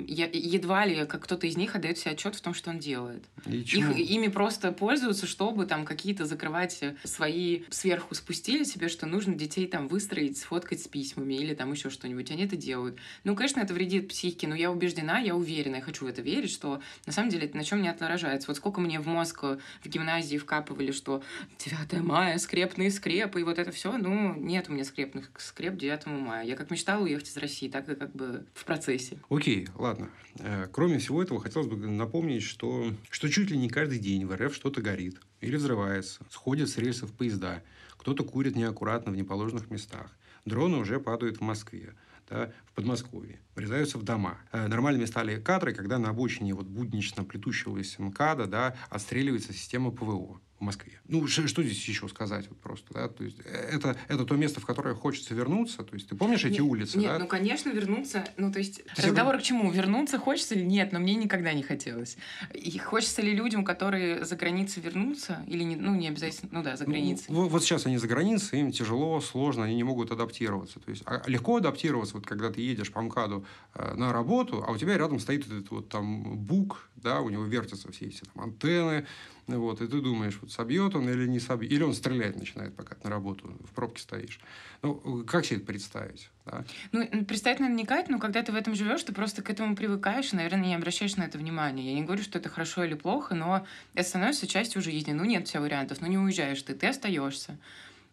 я, 0.08 0.28
едва 0.34 0.88
ли 0.88 1.06
как 1.06 1.24
кто-то 1.24 1.46
из 1.46 1.56
них 1.56 1.76
отдает 1.76 2.00
себе 2.00 2.12
отчет 2.14 2.36
в 2.36 2.42
том, 2.42 2.56
что 2.56 2.72
он 2.72 2.80
делает. 2.80 3.24
Их, 3.46 3.96
ими 3.96 4.28
просто 4.28 4.72
пользуются, 4.72 5.28
чтобы 5.28 5.68
там 5.68 5.86
какие-то 5.86 6.26
закрывать 6.26 6.84
свои 7.04 7.62
сверху 7.70 8.16
спустили 8.16 8.64
себе, 8.64 8.90
что 8.90 9.06
нужно 9.06 9.36
детей 9.36 9.68
там 9.68 9.88
выстроить, 9.88 10.40
сфоткать 10.40 10.82
с 10.82 10.88
письмами 10.88 11.36
или 11.36 11.54
там 11.54 11.72
еще 11.72 11.92
что-нибудь. 11.92 12.32
Они 12.32 12.46
это 12.46 12.56
делают. 12.56 12.98
Ну, 13.24 13.36
конечно, 13.36 13.60
это 13.60 13.76
вредит 13.76 14.08
психике, 14.08 14.48
но 14.48 14.56
я 14.56 14.72
убеждена, 14.72 15.20
я 15.20 15.36
уверена, 15.36 15.76
я 15.76 15.82
хочу 15.82 16.06
в 16.06 16.08
это 16.08 16.24
верить, 16.24 16.50
что 16.50 16.82
на 17.06 17.14
самом 17.14 17.30
деле 17.30 17.46
это 17.46 17.56
на 17.56 17.64
чем 17.64 17.84
не 17.84 17.90
отражается. 17.90 18.48
Вот 18.48 18.58
сколько 18.58 18.82
мне 18.82 19.00
в 19.00 19.06
мозг 19.06 19.44
в 19.44 19.60
гимназии 19.86 20.38
вкапывали, 20.38 20.92
что 20.92 21.22
9 21.60 22.02
мая, 22.04 22.40
скрепные 22.40 22.90
скрепы, 22.90 23.42
и 23.42 23.44
вот 23.44 23.60
это 23.60 23.72
все. 23.72 23.96
Ну, 23.96 24.34
нет 24.34 24.70
у 24.70 24.74
меня 24.74 24.84
скрепных 24.84 25.30
скреп 25.38 25.78
9 25.78 26.08
мая. 26.08 26.44
Я 26.44 26.56
как 26.56 26.72
мечтала 26.72 27.04
уехать 27.04 27.30
из 27.30 27.38
России, 27.38 27.70
так 27.70 27.88
и 27.90 27.96
как 27.96 28.12
бы 28.16 28.48
в 28.56 28.66
процессе 28.66 29.03
профессии. 29.04 29.20
Окей, 29.30 29.68
ладно. 29.76 30.10
Э, 30.40 30.68
кроме 30.72 31.00
всего 31.00 31.22
этого, 31.22 31.40
хотелось 31.40 31.68
бы 31.68 31.76
напомнить, 31.76 32.44
что, 32.44 32.92
что 33.10 33.30
чуть 33.30 33.50
ли 33.50 33.58
не 33.58 33.70
каждый 33.70 34.00
день 34.00 34.26
в 34.26 34.36
РФ 34.36 34.54
что-то 34.54 34.82
горит 34.82 35.20
или 35.42 35.56
взрывается, 35.56 36.22
сходят 36.30 36.70
с 36.70 36.78
рельсов 36.78 37.12
поезда, 37.12 37.64
кто-то 37.98 38.24
курит 38.24 38.56
неаккуратно 38.56 39.12
в 39.12 39.16
неположенных 39.16 39.70
местах. 39.70 40.16
Дроны 40.46 40.78
уже 40.78 41.00
падают 41.00 41.38
в 41.38 41.42
Москве 41.42 41.96
да, 42.30 42.52
в 42.66 42.74
Подмосковье, 42.74 43.40
врезаются 43.56 43.98
в 43.98 44.04
дома. 44.04 44.38
Э, 44.52 44.68
нормальными 44.68 45.06
стали 45.06 45.40
кадры, 45.40 45.74
когда 45.74 46.00
на 46.00 46.10
обочине 46.10 46.54
вот 46.54 46.66
буднично 46.66 47.24
плетущегося 47.24 48.02
МКАДа 48.02 48.46
да, 48.46 48.76
отстреливается 48.90 49.54
система 49.54 49.92
ПВО. 49.92 50.40
Москве. 50.64 51.00
Ну, 51.08 51.28
что, 51.28 51.64
здесь 51.64 51.88
еще 51.88 52.08
сказать 52.08 52.48
вот 52.50 52.60
просто, 52.60 52.94
да? 52.94 53.08
То 53.08 53.24
есть 53.24 53.38
э, 53.46 53.70
это, 53.74 53.96
это 54.08 54.26
то 54.26 54.36
место, 54.36 54.60
в 54.60 54.66
которое 54.66 54.96
хочется 54.96 55.34
вернуться. 55.34 55.84
То 55.84 55.94
есть 55.96 56.10
ты 56.10 56.16
помнишь 56.16 56.46
эти 56.46 56.54
нет, 56.54 56.62
улицы, 56.62 56.98
нет, 56.98 57.12
да? 57.12 57.20
ну, 57.20 57.28
конечно, 57.28 57.70
вернуться. 57.70 58.24
Ну, 58.38 58.52
то 58.52 58.60
есть 58.60 58.84
то 58.96 59.08
разговор 59.08 59.38
к 59.38 59.42
чему? 59.42 59.72
Вернуться 59.72 60.18
хочется 60.18 60.56
или 60.56 60.64
нет? 60.64 60.92
Но 60.92 61.00
мне 61.00 61.16
никогда 61.16 61.54
не 61.54 61.64
хотелось. 61.64 62.18
И 62.54 62.78
хочется 62.78 63.22
ли 63.22 63.34
людям, 63.34 63.64
которые 63.64 64.26
за 64.26 64.36
границей 64.36 64.82
вернутся? 64.82 65.44
Или, 65.48 65.64
не, 65.64 65.76
ну, 65.76 65.96
не 65.96 66.08
обязательно, 66.08 66.50
ну 66.52 66.64
да, 66.64 66.78
за 66.78 66.86
ну, 66.86 66.92
границей. 66.92 67.26
Ну, 67.30 67.48
вот 67.48 67.64
сейчас 67.64 67.86
они 67.86 67.98
за 67.98 68.08
границей, 68.08 68.60
им 68.60 68.72
тяжело, 68.72 69.20
сложно, 69.22 69.66
они 69.66 69.76
не 69.76 69.84
могут 69.84 70.12
адаптироваться. 70.12 70.80
То 70.80 70.90
есть 70.90 71.04
а 71.06 71.22
легко 71.28 71.58
адаптироваться, 71.58 72.16
вот 72.16 72.26
когда 72.26 72.50
ты 72.50 72.62
едешь 72.62 72.92
по 72.92 73.02
МКАДу 73.02 73.46
э, 73.76 73.94
на 73.96 74.12
работу, 74.14 74.64
а 74.68 74.72
у 74.72 74.78
тебя 74.78 74.98
рядом 74.98 75.20
стоит 75.20 75.46
этот 75.46 75.70
вот 75.72 75.90
там 75.90 76.38
бук, 76.38 76.90
да, 76.96 77.22
у 77.22 77.30
него 77.30 77.44
вертятся 77.44 77.92
все 77.92 78.06
эти 78.06 78.22
там 78.22 78.44
антенны, 78.44 79.06
вот, 79.48 79.82
и 79.82 79.88
ты 79.88 80.02
думаешь, 80.02 80.38
вот 80.42 80.52
собьет 80.52 80.96
он 80.96 81.10
или 81.10 81.28
не 81.28 81.40
собьет. 81.40 81.72
Или 81.72 81.84
он 81.84 81.94
стрелять 81.94 82.38
начинает, 82.38 82.76
пока 82.76 82.96
ты 82.96 83.02
на 83.04 83.10
работу 83.10 83.48
в 83.68 83.74
пробке 83.74 84.02
стоишь. 84.02 84.40
Ну, 84.82 85.24
как 85.26 85.46
себе 85.46 85.58
это 85.58 85.66
представить? 85.66 86.30
Да? 86.46 86.64
Ну, 86.92 87.06
представить 87.26 87.60
надо 87.60 87.74
не 87.74 87.88
но 88.08 88.20
когда 88.20 88.42
ты 88.42 88.52
в 88.52 88.56
этом 88.56 88.76
живешь, 88.76 89.04
ты 89.04 89.14
просто 89.14 89.42
к 89.42 89.50
этому 89.50 89.76
привыкаешь 89.76 90.32
и, 90.32 90.36
наверное, 90.36 90.68
не 90.68 90.76
обращаешь 90.76 91.16
на 91.18 91.24
это 91.24 91.38
внимания. 91.38 91.84
Я 91.84 91.94
не 91.94 92.04
говорю, 92.04 92.24
что 92.24 92.40
это 92.40 92.50
хорошо 92.50 92.84
или 92.84 92.94
плохо, 92.94 93.36
но 93.36 93.66
это 93.94 94.08
становится 94.08 94.48
частью 94.48 94.82
жизни. 94.82 95.12
Ну, 95.12 95.26
нет 95.26 95.44
у 95.44 95.46
тебя 95.46 95.62
вариантов, 95.62 96.00
ну, 96.02 96.08
не 96.08 96.18
уезжаешь 96.18 96.62
ты, 96.62 96.74
ты 96.74 96.88
остаешься. 96.88 97.58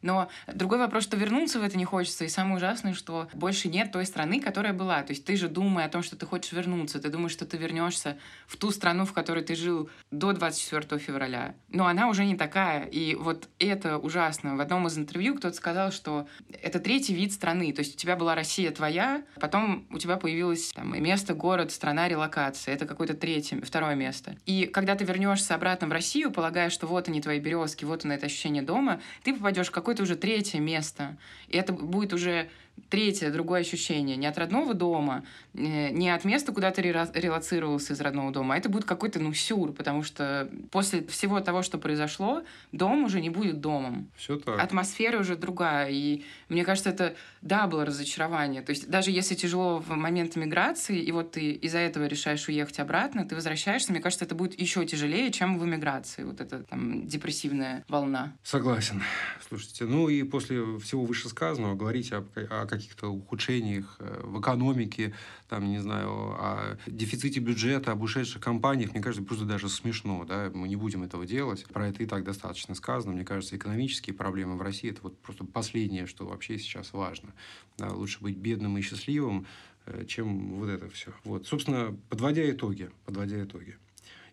Но 0.03 0.29
другой 0.47 0.79
вопрос, 0.79 1.05
что 1.05 1.17
вернуться 1.17 1.61
в 1.61 1.63
это 1.63 1.77
не 1.77 1.85
хочется. 1.85 2.25
И 2.25 2.29
самое 2.29 2.57
ужасное, 2.57 2.95
что 2.95 3.29
больше 3.33 3.69
нет 3.69 3.93
той 3.93 4.07
страны, 4.07 4.41
которая 4.41 4.73
была. 4.73 5.03
То 5.03 5.13
есть 5.13 5.25
ты 5.25 5.37
же 5.37 5.49
думая 5.49 5.87
о 5.87 5.89
том, 5.89 6.03
что 6.03 6.17
ты 6.17 6.27
хочешь 6.27 6.53
вернуться, 6.53 7.01
ты 7.01 7.09
думаешь, 7.09 7.33
что 7.33 7.47
ты 7.47 7.57
вернешься 7.57 8.17
в 8.47 8.57
ту 8.57 8.71
страну, 8.71 9.05
в 9.05 9.13
которой 9.13 9.45
ты 9.45 9.55
жил 9.55 9.91
до 10.11 10.33
24 10.33 11.01
февраля. 11.01 11.55
Но 11.69 11.87
она 11.87 12.09
уже 12.09 12.25
не 12.25 12.37
такая. 12.37 12.85
И 12.87 13.15
вот 13.15 13.49
это 13.59 13.99
ужасно. 13.99 14.57
В 14.57 14.61
одном 14.61 14.87
из 14.87 14.99
интервью 14.99 15.37
кто-то 15.37 15.57
сказал, 15.57 15.93
что 15.93 16.27
это 16.63 16.81
третий 16.81 17.15
вид 17.15 17.33
страны. 17.33 17.73
То 17.73 17.81
есть 17.81 17.95
у 17.95 17.99
тебя 17.99 18.17
была 18.17 18.35
Россия 18.35 18.71
твоя, 18.71 19.23
потом 19.41 19.87
у 19.91 19.99
тебя 19.99 20.17
появилось 20.17 20.73
там, 20.73 21.01
место, 21.01 21.35
город, 21.35 21.71
страна 21.73 22.09
релокации. 22.09 22.73
Это 22.73 22.87
какое-то 22.87 23.15
третье, 23.15 23.61
второе 23.63 23.95
место. 23.95 24.37
И 24.47 24.67
когда 24.67 24.95
ты 24.95 25.05
вернешься 25.05 25.55
обратно 25.55 25.89
в 25.89 25.93
Россию, 25.93 26.31
полагая, 26.31 26.71
что 26.71 26.87
вот 26.87 27.09
они 27.09 27.21
твои 27.21 27.39
березки, 27.39 27.85
вот 27.85 28.05
оно 28.05 28.15
это 28.15 28.27
ощущение 28.27 28.63
дома, 28.63 29.01
ты 29.23 29.35
попадешь 29.35 29.69
в 29.69 29.71
какое-то 29.91 30.05
уже 30.05 30.15
третье 30.15 30.61
место. 30.61 31.17
И 31.49 31.57
это 31.57 31.73
будет 31.73 32.13
уже 32.13 32.49
третье, 32.89 33.31
другое 33.31 33.61
ощущение. 33.61 34.17
Не 34.17 34.27
от 34.27 34.39
родного 34.39 34.75
дома, 34.75 35.25
э, 35.55 35.91
не 35.91 36.11
от 36.11 36.25
места, 36.25 36.53
куда 36.53 36.71
ты 36.71 36.83
релацировался 36.83 37.93
из 37.93 38.01
родного 38.01 38.33
дома, 38.33 38.55
а 38.55 38.59
это 38.59 38.69
будет 38.69 38.85
какой-то, 38.85 39.21
ну, 39.21 39.33
сюр, 39.35 39.73
потому 39.73 40.03
что 40.03 40.51
после 40.71 41.05
всего 41.07 41.41
того, 41.41 41.63
что 41.63 41.79
произошло, 41.79 42.43
дом 42.73 43.05
уже 43.05 43.21
не 43.21 43.31
будет 43.31 43.61
домом. 43.61 44.11
Все 44.17 44.37
так. 44.39 44.61
Атмосфера 44.61 45.19
уже 45.19 45.37
другая. 45.37 45.91
И 45.91 46.25
мне 46.49 46.65
кажется, 46.65 46.91
это 46.91 47.15
да, 47.43 47.67
было 47.67 47.85
разочарование. 47.85 48.63
То 48.63 48.71
есть 48.71 48.89
даже 48.89 49.11
если 49.11 49.35
тяжело 49.35 49.79
в 49.79 49.91
момент 49.91 50.37
миграции, 50.37 51.01
и 51.01 51.13
вот 51.13 51.33
ты 51.33 51.53
из-за 51.53 51.79
этого 51.79 52.07
решаешь 52.07 52.49
уехать 52.49 52.79
обратно, 52.79 53.25
ты 53.25 53.35
возвращаешься, 53.35 53.93
мне 53.93 54.01
кажется, 54.01 54.25
это 54.25 54.35
будет 54.35 54.59
еще 54.59 54.85
тяжелее, 54.85 55.31
чем 55.31 55.59
в 55.59 55.65
эмиграции. 55.65 56.25
Вот 56.25 56.41
эта 56.41 56.63
там 56.63 57.07
депрессивная 57.07 57.85
волна. 57.89 58.37
Согласен. 58.43 59.03
Слушайте, 59.49 59.85
ну 59.85 60.09
и 60.09 60.23
после 60.23 60.79
всего 60.79 61.05
вышесказанного 61.05 61.75
говорить 61.75 62.13
о, 62.13 62.25
о 62.51 62.67
каких-то 62.71 63.09
ухудшениях 63.09 63.97
э, 63.99 64.21
в 64.25 64.41
экономике, 64.41 65.15
там, 65.49 65.69
не 65.69 65.79
знаю, 65.79 66.11
о 66.11 66.79
дефиците 66.87 67.41
бюджета, 67.41 67.93
об 67.93 68.03
ушедших 68.03 68.41
компаниях, 68.41 68.93
мне 68.93 69.03
кажется, 69.03 69.23
просто 69.23 69.45
даже 69.45 69.69
смешно, 69.69 70.25
да, 70.25 70.51
мы 70.55 70.69
не 70.69 70.77
будем 70.77 71.03
этого 71.03 71.27
делать. 71.27 71.67
Про 71.67 71.89
это 71.89 72.03
и 72.03 72.07
так 72.07 72.25
достаточно 72.25 72.75
сказано. 72.75 73.13
Мне 73.13 73.25
кажется, 73.25 73.57
экономические 73.57 74.15
проблемы 74.15 74.57
в 74.57 74.63
России– 74.63 74.91
это 74.91 75.01
вот 75.03 75.19
просто 75.19 75.45
последнее, 75.45 76.07
что 76.07 76.27
вообще 76.27 76.59
сейчас 76.59 76.93
важно. 76.93 77.35
Да, 77.77 77.91
лучше 77.93 78.21
быть 78.21 78.37
бедным 78.37 78.79
и 78.79 78.81
счастливым, 78.81 79.47
э, 79.87 80.05
чем 80.07 80.55
вот 80.55 80.69
это 80.69 80.89
все. 80.89 81.13
Вот, 81.25 81.47
собственно, 81.47 81.97
подводя 82.09 82.49
итоги, 82.51 82.91
подводя 83.05 83.43
итоги. 83.43 83.77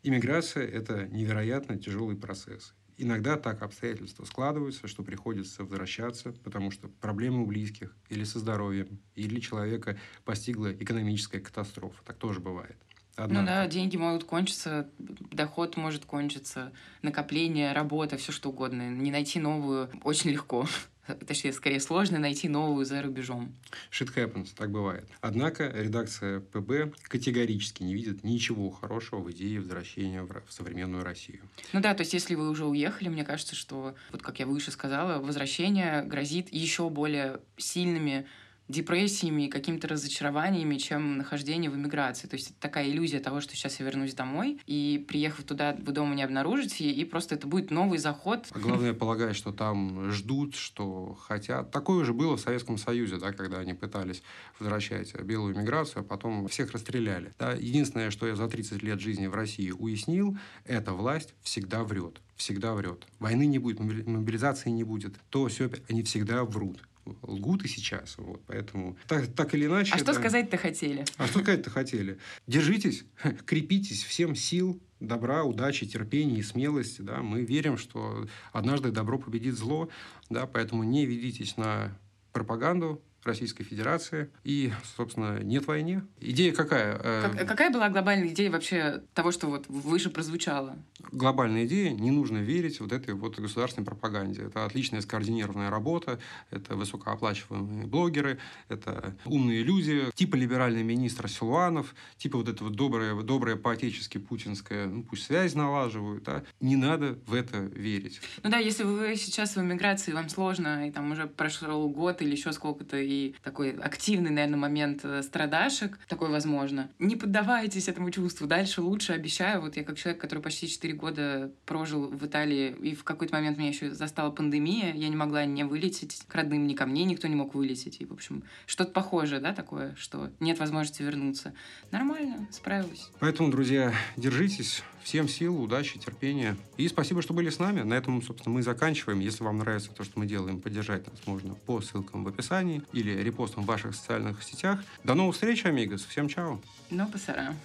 Иммиграция– 0.04 0.66
это 0.68 1.08
невероятно 1.08 1.78
тяжелый 1.78 2.16
процесс. 2.16 2.74
Иногда 3.00 3.38
так 3.38 3.62
обстоятельства 3.62 4.26
складываются, 4.26 4.88
что 4.88 5.04
приходится 5.04 5.64
возвращаться, 5.64 6.34
потому 6.44 6.72
что 6.72 6.88
проблемы 6.88 7.44
у 7.44 7.46
близких 7.46 7.96
или 8.10 8.24
со 8.24 8.40
здоровьем, 8.40 9.00
или 9.14 9.40
человека 9.40 9.98
постигла 10.26 10.74
экономическая 10.74 11.40
катастрофа. 11.40 12.04
Так 12.04 12.18
тоже 12.18 12.40
бывает. 12.40 12.76
Однако. 13.16 13.42
Ну 13.42 13.48
да, 13.48 13.68
деньги 13.68 13.98
могут 13.98 14.24
кончиться, 14.24 14.90
доход 14.98 15.76
может 15.76 16.06
кончиться, 16.06 16.72
накопление, 17.02 17.74
работа, 17.74 18.18
все 18.18 18.32
что 18.32 18.50
угодно. 18.50 18.90
Не 18.90 19.12
найти 19.12 19.40
новую 19.40 19.90
очень 20.04 20.32
легко. 20.32 20.68
точнее, 21.28 21.54
скорее 21.54 21.80
сложно 21.80 22.20
найти 22.20 22.50
новую 22.50 22.86
за 22.86 23.02
рубежом. 23.02 23.54
Shit 23.92 24.14
happens, 24.16 24.50
так 24.56 24.72
бывает. 24.72 25.08
Однако 25.22 25.72
редакция 25.74 26.40
ПБ 26.40 26.96
категорически 27.04 27.84
не 27.84 27.94
видит 27.94 28.24
ничего 28.24 28.70
хорошего 28.70 29.20
в 29.22 29.32
идее 29.32 29.60
возвращения 29.60 30.22
в, 30.22 30.30
в 30.46 30.52
современную 30.52 31.04
Россию. 31.04 31.42
Ну 31.74 31.82
да, 31.82 31.94
то 31.94 32.02
есть 32.02 32.14
если 32.14 32.36
вы 32.36 32.50
уже 32.50 32.66
уехали, 32.66 33.10
мне 33.10 33.24
кажется, 33.24 33.56
что, 33.56 33.96
вот 34.12 34.22
как 34.22 34.40
я 34.40 34.46
выше 34.46 34.72
сказала, 34.72 35.20
возвращение 35.20 36.04
грозит 36.04 36.52
еще 36.52 36.90
более 36.90 37.40
сильными 37.58 38.28
депрессиями 38.68 39.48
какими-то 39.48 39.88
разочарованиями, 39.88 40.78
чем 40.78 41.18
нахождение 41.18 41.72
в 41.72 41.76
эмиграции. 41.76 42.28
То 42.28 42.36
есть 42.36 42.52
это 42.52 42.60
такая 42.60 42.90
иллюзия 42.90 43.20
того, 43.20 43.42
что 43.42 43.56
сейчас 43.56 43.80
я 43.80 43.86
вернусь 43.86 44.14
домой, 44.14 44.60
и 44.66 45.04
приехав 45.08 45.46
туда, 45.46 45.76
вы 45.80 45.94
дома 45.94 46.16
не 46.16 46.24
обнаружите, 46.24 46.90
и 46.90 47.06
просто 47.06 47.36
это 47.36 47.48
будет 47.48 47.72
новый 47.72 48.00
заход. 48.00 48.46
А 48.52 48.60
главное, 48.60 48.94
полагать, 48.94 49.36
что 49.36 49.52
там 49.52 50.12
ждут, 50.12 50.56
что 50.56 51.18
хотят. 51.22 51.72
Такое 51.72 52.00
уже 52.00 52.14
было 52.14 52.38
в 52.38 52.42
Советском 52.42 52.78
Союзе, 52.78 53.18
да, 53.18 53.32
когда 53.32 53.60
они 53.60 53.74
пытались 53.74 54.22
возвращать 54.60 55.14
белую 55.22 55.58
миграцию, 55.58 56.02
а 56.02 56.04
потом 56.04 56.48
всех 56.48 56.72
расстреляли. 56.72 57.34
Да. 57.40 57.54
Единственное, 57.54 58.12
что 58.12 58.28
я 58.28 58.36
за 58.36 58.48
30 58.48 58.84
лет 58.84 59.00
жизни 59.00 59.28
в 59.28 59.36
России 59.36 59.72
уяснил, 59.72 60.38
это 60.66 60.94
власть 60.94 61.34
всегда 61.42 61.84
врет 61.84 62.22
всегда 62.38 62.76
врет. 62.76 63.08
Войны 63.18 63.48
не 63.48 63.58
будет, 63.58 63.80
мобилизации 63.80 64.70
не 64.70 64.84
будет. 64.84 65.16
То 65.32 65.48
все, 65.48 65.72
они 65.90 66.04
всегда 66.04 66.44
врут 66.44 66.88
лгут 67.22 67.66
и 67.66 67.68
сейчас. 67.68 68.16
Вот, 68.18 68.42
поэтому 68.48 68.98
так, 69.08 69.28
так 69.28 69.54
или 69.54 69.66
иначе... 69.66 69.94
А 69.94 69.98
что 69.98 70.14
сказать-то 70.14 70.58
хотели? 70.58 71.06
А 71.18 71.28
что 71.28 71.40
сказать-то 71.40 71.70
хотели? 71.70 72.18
Держитесь, 72.48 73.06
крепитесь, 73.46 74.04
всем 74.04 74.36
сил, 74.36 74.82
добра, 75.00 75.44
удачи, 75.44 75.86
терпения 75.86 76.40
и 76.40 76.44
смелости. 76.44 77.02
Да? 77.02 77.22
Мы 77.22 77.44
верим, 77.44 77.78
что 77.78 78.28
однажды 78.52 78.92
добро 78.92 79.18
победит 79.20 79.56
зло, 79.56 79.90
да? 80.30 80.48
поэтому 80.48 80.84
не 80.84 81.06
ведитесь 81.06 81.58
на 81.58 81.98
пропаганду, 82.32 83.02
Российской 83.28 83.64
Федерации. 83.64 84.30
И, 84.44 84.72
собственно, 84.96 85.40
нет 85.44 85.68
войне. 85.68 86.04
Идея 86.20 86.54
какая? 86.54 86.98
Как, 86.98 87.42
э, 87.42 87.46
какая 87.46 87.70
была 87.70 87.90
глобальная 87.90 88.30
идея 88.30 88.52
вообще 88.52 89.04
того, 89.14 89.32
что 89.32 89.48
вот 89.48 89.66
выше 89.68 90.10
прозвучало? 90.10 90.78
Глобальная 91.12 91.66
идея, 91.66 91.92
не 91.92 92.12
нужно 92.12 92.40
верить 92.40 92.80
вот 92.80 92.92
этой 92.92 93.14
вот 93.14 93.40
государственной 93.40 93.86
пропаганде. 93.86 94.44
Это 94.44 94.66
отличная 94.66 95.02
скоординированная 95.02 95.70
работа, 95.70 96.20
это 96.50 96.76
высокооплачиваемые 96.76 97.88
блогеры, 97.88 98.40
это 98.70 99.16
умные 99.26 99.64
люди, 99.64 100.06
типа 100.16 100.36
либеральный 100.36 100.84
министр 100.84 101.30
Силуанов, 101.30 101.94
типа 102.18 102.38
вот 102.38 102.50
это 102.50 102.64
вот 102.64 102.74
доброе, 102.74 103.22
доброе 103.22 103.56
по-отечески 103.56 104.18
путинское, 104.18 104.88
ну 104.88 105.04
пусть 105.04 105.26
связь 105.26 105.56
налаживают, 105.56 106.24
да. 106.24 106.44
Не 106.60 106.76
надо 106.76 107.20
в 107.26 107.34
это 107.34 107.58
верить. 107.58 108.22
Ну 108.44 108.50
да, 108.50 108.58
если 108.58 108.84
вы 108.84 109.16
сейчас 109.16 109.56
в 109.56 109.62
эмиграции, 109.62 110.12
вам 110.12 110.30
сложно, 110.30 110.88
и 110.88 110.92
там 110.92 111.12
уже 111.12 111.28
прошел 111.28 111.90
год 111.90 112.22
или 112.22 112.32
еще 112.32 112.52
сколько-то, 112.54 112.98
и 112.98 113.17
такой 113.44 113.72
активный, 113.72 114.32
наверное, 114.32 114.60
момент 114.60 115.02
э, 115.04 115.22
страдашек, 115.22 115.98
такой 116.08 116.30
возможно. 116.30 116.90
Не 117.00 117.16
поддавайтесь 117.16 117.88
этому 117.88 118.12
чувству. 118.12 118.48
Дальше 118.48 118.82
лучше, 118.82 119.14
обещаю. 119.14 119.62
Вот 119.62 119.78
я 119.78 119.84
как 119.84 119.98
человек, 119.98 120.22
который 120.22 120.40
почти 120.40 120.68
4 120.68 120.94
года 120.94 121.52
прожил 121.66 122.08
в 122.08 122.26
Италии, 122.26 122.76
и 122.82 122.96
в 122.96 123.04
какой-то 123.04 123.36
момент 123.36 123.58
меня 123.58 123.70
еще 123.70 123.92
застала 123.92 124.32
пандемия, 124.32 124.94
я 124.94 125.10
не 125.10 125.16
могла 125.16 125.46
не 125.46 125.64
вылететь 125.64 126.24
к 126.28 126.36
родным, 126.36 126.68
ни 126.68 126.74
ко 126.74 126.86
мне 126.86 127.06
никто 127.06 127.28
не 127.28 127.36
мог 127.36 127.56
вылететь. 127.56 127.98
И, 128.00 128.06
в 128.06 128.14
общем, 128.14 128.44
что-то 128.66 128.92
похожее, 128.92 129.40
да, 129.40 129.54
такое, 129.54 129.96
что 129.96 130.30
нет 130.40 130.60
возможности 130.60 131.02
вернуться. 131.02 131.54
Нормально, 131.92 132.48
справилась. 132.52 133.10
Поэтому, 133.20 133.50
друзья, 133.50 133.94
держитесь, 134.16 134.84
Всем 135.08 135.30
сил, 135.30 135.58
удачи, 135.64 135.98
терпения. 135.98 136.58
И 136.76 136.86
спасибо, 136.90 137.22
что 137.22 137.34
были 137.34 137.50
с 137.50 137.60
нами. 137.60 137.80
На 137.80 137.94
этом, 137.94 138.22
собственно, 138.22 138.54
мы 138.54 138.62
заканчиваем. 138.62 139.22
Если 139.22 139.42
вам 139.42 139.60
нравится 139.60 139.90
то, 139.92 140.04
что 140.04 140.20
мы 140.20 140.26
делаем, 140.26 140.60
поддержать 140.60 141.08
нас 141.08 141.26
можно 141.26 141.56
по 141.56 141.80
ссылкам 141.80 142.26
в 142.26 142.28
описании 142.28 142.84
или 142.98 143.22
репостом 143.22 143.64
в 143.64 143.68
ваших 143.68 143.96
социальных 143.96 144.44
сетях. 144.44 144.84
До 145.04 145.14
новых 145.14 145.36
встреч, 145.36 145.66
амигос. 145.66 146.06
Всем 146.06 146.28
чао. 146.28 146.60
Ну, 146.90 147.08
пасара. 147.08 147.56